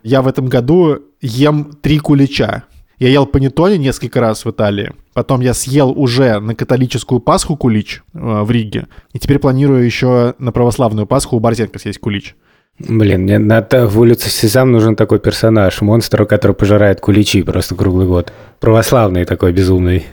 Я 0.04 0.22
в 0.22 0.28
этом 0.28 0.48
году 0.48 1.00
ем 1.22 1.74
три 1.82 2.00
кулича. 2.00 2.64
Я 2.98 3.10
ел 3.10 3.26
панеттоне 3.26 3.78
несколько 3.78 4.20
раз 4.20 4.46
в 4.46 4.52
Италии. 4.52 4.92
Потом 5.14 5.42
я 5.42 5.54
съел 5.54 5.90
уже 5.90 6.40
на 6.40 6.54
католическую 6.54 7.20
Пасху 7.20 7.58
кулич 7.58 8.04
э, 8.14 8.20
в 8.20 8.52
Риге. 8.52 8.88
И 9.14 9.20
теперь 9.20 9.40
планирую 9.40 9.84
еще 9.84 10.36
на 10.38 10.52
православную 10.52 11.08
Пасху 11.08 11.36
у 11.36 11.40
Борзенко 11.40 11.80
съесть 11.80 12.00
кулич. 12.00 12.36
Блин, 12.78 13.24
мне 13.24 13.38
надо 13.40 13.88
в 13.88 14.00
улице 14.00 14.30
Сезам 14.30 14.72
нужен 14.72 14.96
такой 14.96 15.20
персонаж, 15.20 15.82
монстр, 15.82 16.26
который 16.26 16.56
пожирает 16.56 17.02
куличи 17.02 17.44
просто 17.44 17.76
круглый 17.76 18.08
год. 18.08 18.32
Православный 18.60 19.26
такой 19.26 19.52
безумный. 19.52 20.06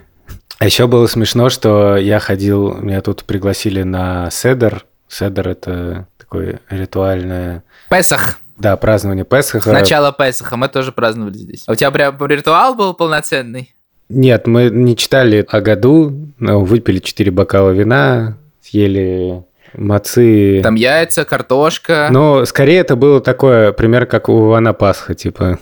А 0.58 0.64
еще 0.64 0.86
было 0.86 1.06
смешно, 1.06 1.50
что 1.50 1.96
я 1.96 2.18
ходил, 2.18 2.74
меня 2.74 3.00
тут 3.00 3.24
пригласили 3.24 3.82
на 3.82 4.30
Седер. 4.30 4.84
Седер– 5.08 5.48
это 5.50 6.08
такое 6.18 6.60
ритуальное, 6.68 7.64
Песах. 7.90 8.40
Да, 8.58 8.76
празднование 8.76 9.24
Песаха. 9.24 9.72
Начало 9.72 10.12
Песаха, 10.12 10.56
мы 10.56 10.68
тоже 10.68 10.92
праздновали 10.92 11.36
здесь. 11.36 11.64
А 11.66 11.72
у 11.72 11.74
тебя 11.74 11.90
прям 11.90 12.16
ритуал 12.26 12.74
был 12.74 12.94
полноценный? 12.94 13.74
Нет, 14.08 14.46
мы 14.46 14.70
не 14.70 14.96
читали 14.96 15.46
о 15.48 15.60
году, 15.60 16.32
но 16.38 16.60
выпили 16.60 16.98
4 16.98 17.30
бокала 17.30 17.70
вина, 17.70 18.38
съели 18.62 19.44
мацы. 19.74 20.60
Там 20.62 20.74
яйца, 20.74 21.24
картошка. 21.24 22.08
Но 22.10 22.44
скорее 22.46 22.78
это 22.78 22.96
было 22.96 23.20
такое, 23.20 23.72
пример, 23.72 24.06
как 24.06 24.28
у 24.28 24.48
Ивана 24.48 24.72
Пасха, 24.72 25.14
типа 25.14 25.58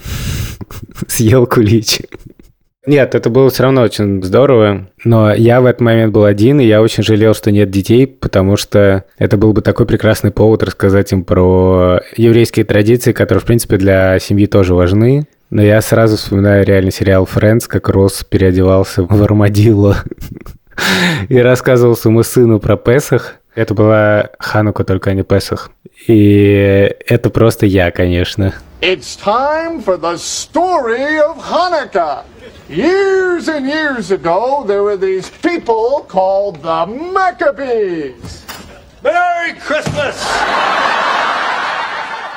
съел 1.09 1.47
кулич. 1.47 2.01
Нет, 2.87 3.17
это 3.17 3.31
было 3.31 3.51
все 3.51 3.65
равно 3.65 3.83
очень 3.83 4.23
здорово, 4.23 4.89
но 5.05 5.35
я 5.35 5.61
в 5.61 5.67
этот 5.67 5.81
момент 5.81 6.13
был 6.13 6.25
один, 6.25 6.61
и 6.61 6.65
я 6.65 6.81
очень 6.81 7.03
жалел, 7.03 7.35
что 7.35 7.51
нет 7.51 7.69
детей, 7.69 8.07
потому 8.07 8.57
что 8.57 9.05
это 9.19 9.37
был 9.37 9.53
бы 9.53 9.61
такой 9.61 9.87
прекрасный 9.87 10.31
повод 10.31 10.63
рассказать 10.63 11.13
им 11.13 11.25
про 11.25 12.01
еврейские 12.17 12.65
традиции, 12.65 13.11
которые, 13.11 13.43
в 13.43 13.45
принципе, 13.45 13.77
для 13.77 14.21
семьи 14.21 14.47
тоже 14.47 14.75
важны. 14.75 15.27
Но 15.51 15.63
я 15.63 15.81
сразу 15.81 16.17
вспоминаю 16.17 16.65
реально 16.65 16.93
сериал 16.93 17.27
«Френдс», 17.27 17.67
как 17.67 17.89
Росс 17.89 18.23
переодевался 18.23 19.03
в 19.03 19.23
армадилло 19.23 19.97
и 21.29 21.39
рассказывал 21.39 21.97
своему 21.97 22.23
сыну 22.23 22.61
про 22.61 22.77
Песах. 22.77 23.35
Это 23.57 23.75
была 23.75 24.31
Ханука, 24.39 24.85
только 24.85 25.13
не 25.13 25.25
Песах. 25.25 25.71
И 26.07 26.95
это 27.07 27.31
просто 27.31 27.67
я, 27.67 27.91
конечно. 27.91 28.55
It's 28.83 29.17
time 29.17 29.81
for 29.81 29.97
the 29.97 30.19
story 30.19 31.19
of 31.19 31.39
Hanukkah. 31.39 32.25
Years 32.69 33.49
and 33.49 33.67
years 33.67 34.11
ago, 34.11 34.65
there 34.67 34.83
were 34.83 34.99
these 34.99 35.31
people 35.41 36.05
called 36.07 36.61
the 36.61 36.85
Maccabees. 36.85 38.45
Merry 39.03 39.55
Christmas! 39.67 40.17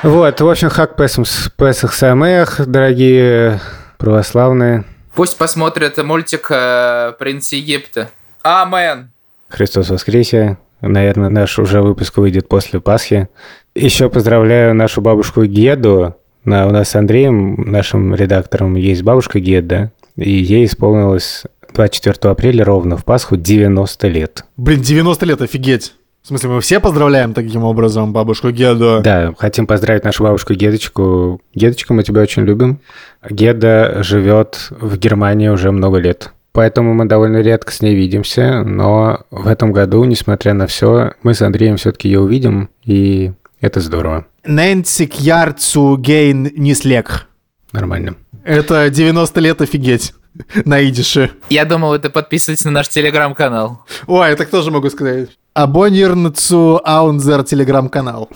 Вот, 0.02 0.40
в 0.40 0.48
общем, 0.48 0.70
хак 0.70 0.96
Песах, 0.96 1.26
Песах 1.58 1.92
Самех, 1.92 2.66
дорогие 2.66 3.60
православные. 3.98 4.84
Пусть 5.14 5.36
посмотрят 5.36 5.98
мультик 5.98 6.46
э, 6.50 7.12
«Принц 7.18 7.52
Египта». 7.52 8.10
Амен. 8.42 9.10
Христос 9.50 9.90
воскресе. 9.90 10.56
Наверное, 10.80 11.28
наш 11.28 11.58
уже 11.58 11.82
выпуск 11.82 12.16
выйдет 12.16 12.48
после 12.48 12.80
Пасхи. 12.80 13.28
Еще 13.74 14.08
поздравляю 14.08 14.74
нашу 14.74 15.02
бабушку 15.02 15.44
Геду. 15.44 16.16
У 16.50 16.70
нас 16.70 16.90
с 16.90 16.96
Андреем, 16.96 17.70
нашим 17.70 18.14
редактором, 18.14 18.74
есть 18.74 19.02
бабушка 19.02 19.40
Геда. 19.40 19.92
И 20.16 20.30
ей 20.30 20.66
исполнилось 20.66 21.44
24 21.74 22.30
апреля 22.30 22.64
ровно 22.64 22.96
в 22.96 23.04
Пасху 23.04 23.36
90 23.36 24.08
лет. 24.08 24.44
Блин, 24.56 24.80
90 24.80 25.26
лет, 25.26 25.42
офигеть. 25.42 25.94
В 26.22 26.28
смысле, 26.28 26.50
мы 26.50 26.60
все 26.60 26.80
поздравляем 26.80 27.32
таким 27.32 27.64
образом 27.64 28.12
бабушку 28.12 28.50
Геду. 28.50 29.00
Да, 29.02 29.32
хотим 29.38 29.66
поздравить 29.66 30.04
нашу 30.04 30.24
бабушку 30.24 30.52
Гедочку. 30.52 31.40
Гедочка, 31.54 31.94
мы 31.94 32.02
тебя 32.02 32.20
очень 32.20 32.42
любим. 32.42 32.80
Геда 33.28 34.02
живет 34.02 34.68
в 34.70 34.98
Германии 34.98 35.48
уже 35.48 35.70
много 35.70 35.98
лет. 35.98 36.32
Поэтому 36.52 36.94
мы 36.94 37.06
довольно 37.06 37.38
редко 37.38 37.72
с 37.72 37.80
ней 37.80 37.94
видимся, 37.94 38.62
но 38.64 39.20
в 39.30 39.46
этом 39.46 39.72
году, 39.72 40.04
несмотря 40.04 40.52
на 40.52 40.66
все, 40.66 41.12
мы 41.22 41.32
с 41.32 41.42
Андреем 41.42 41.76
все-таки 41.76 42.08
ее 42.08 42.20
увидим, 42.20 42.70
и 42.84 43.32
это 43.60 43.80
здорово. 43.80 44.26
Нэнсик 44.44 45.14
Ярцу 45.14 45.96
Гейн 45.96 46.50
Нислег. 46.56 47.26
Нормально. 47.72 48.16
Это 48.44 48.90
90 48.90 49.40
лет 49.40 49.60
офигеть 49.60 50.14
на 50.64 50.82
идише. 50.88 51.30
Я 51.50 51.64
думал, 51.64 51.94
это 51.94 52.10
подписывайтесь 52.10 52.64
на 52.64 52.70
наш 52.70 52.88
телеграм-канал. 52.88 53.84
Ой, 54.06 54.30
это 54.30 54.44
тоже 54.46 54.70
могу 54.70 54.88
сказать. 54.90 55.30
Абонирнцу 55.54 56.80
Аунзер 56.84 57.42
телеграм-канал. 57.44 58.30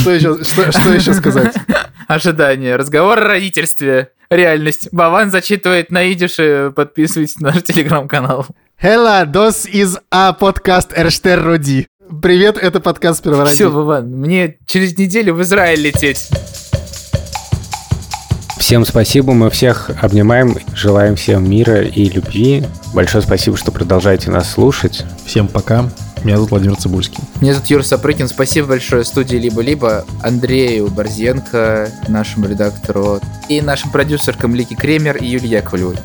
Что 0.00 0.10
еще, 0.10 0.44
что, 0.44 0.72
что 0.72 0.92
еще 0.92 1.14
сказать? 1.14 1.54
Ожидание. 2.08 2.76
Разговор 2.76 3.18
о 3.18 3.28
родительстве. 3.28 4.10
Реальность. 4.30 4.88
Баван 4.92 5.30
зачитывает 5.30 5.90
на 5.90 6.12
идише. 6.12 6.72
Подписывайтесь 6.74 7.38
на 7.40 7.52
наш 7.52 7.62
телеграм-канал. 7.62 8.46
Hello, 8.82 9.24
this 9.24 9.66
is 9.72 9.98
a 10.10 10.36
podcast 10.38 10.92
Эрштер 10.94 11.42
Роди. 11.42 11.86
Привет, 12.22 12.56
это 12.56 12.78
подкаст 12.78 13.22
Первородитель. 13.22 13.56
Все, 13.56 13.70
Баван, 13.70 14.08
мне 14.08 14.58
через 14.66 14.96
неделю 14.96 15.34
в 15.34 15.42
Израиль 15.42 15.80
лететь. 15.80 16.28
Всем 18.58 18.84
спасибо, 18.84 19.32
мы 19.32 19.50
всех 19.50 19.90
обнимаем, 20.00 20.56
желаем 20.74 21.16
всем 21.16 21.48
мира 21.48 21.82
и 21.82 22.08
любви. 22.08 22.64
Большое 22.94 23.22
спасибо, 23.22 23.56
что 23.56 23.72
продолжаете 23.72 24.30
нас 24.30 24.50
слушать. 24.50 25.04
Всем 25.24 25.48
пока. 25.48 25.90
Меня 26.22 26.36
зовут 26.36 26.50
Владимир 26.50 26.76
Цибульский. 26.76 27.22
Меня 27.40 27.54
зовут 27.54 27.70
Юр 27.70 27.84
Сапрыкин. 27.84 28.28
Спасибо 28.28 28.68
большое 28.68 29.04
студии 29.04 29.36
«Либо-либо», 29.36 30.04
Андрею 30.22 30.88
Борзенко, 30.88 31.90
нашему 32.08 32.48
редактору, 32.48 33.20
и 33.48 33.60
нашим 33.60 33.90
продюсеркам 33.90 34.54
Лики 34.54 34.74
Кремер 34.74 35.16
и 35.16 35.26
Юлии 35.26 35.48
Яковлевой. 35.48 35.96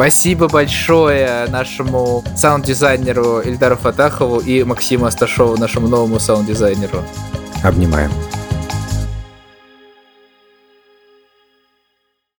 Спасибо 0.00 0.48
большое 0.48 1.46
нашему 1.48 2.24
саунд-дизайнеру 2.34 3.40
Ильдару 3.40 3.76
Фатахову 3.76 4.40
и 4.40 4.64
Максиму 4.64 5.04
Асташову, 5.04 5.58
нашему 5.58 5.88
новому 5.88 6.18
саунд-дизайнеру. 6.18 7.04
Обнимаем. 7.62 8.10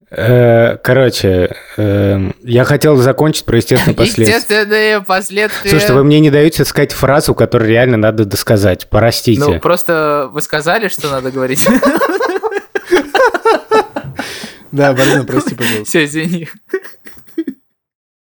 Э, 0.09 0.77
Короче, 0.77 1.55
э, 1.77 2.31
я 2.41 2.63
хотел 2.63 2.95
закончить 2.95 3.45
про 3.45 3.57
естественные 3.57 3.95
последствия. 3.95 4.37
Естественные 4.37 5.01
последствия. 5.01 5.69
Слушайте, 5.69 5.93
вы 5.93 6.03
мне 6.03 6.19
не 6.19 6.31
даете 6.31 6.65
сказать 6.65 6.93
фразу, 6.93 7.35
которую 7.35 7.69
реально 7.69 7.97
надо 7.97 8.25
досказать. 8.25 8.87
Простите. 8.89 9.39
Ну, 9.39 9.59
просто 9.59 10.31
вы 10.33 10.41
сказали, 10.41 10.87
что 10.87 11.11
надо 11.11 11.29
говорить. 11.29 11.67
Да, 14.71 14.93
Борзин, 14.93 15.25
прости, 15.25 15.53
пожалуйста. 15.53 15.85
Все, 15.85 16.05
извини. 16.05 16.47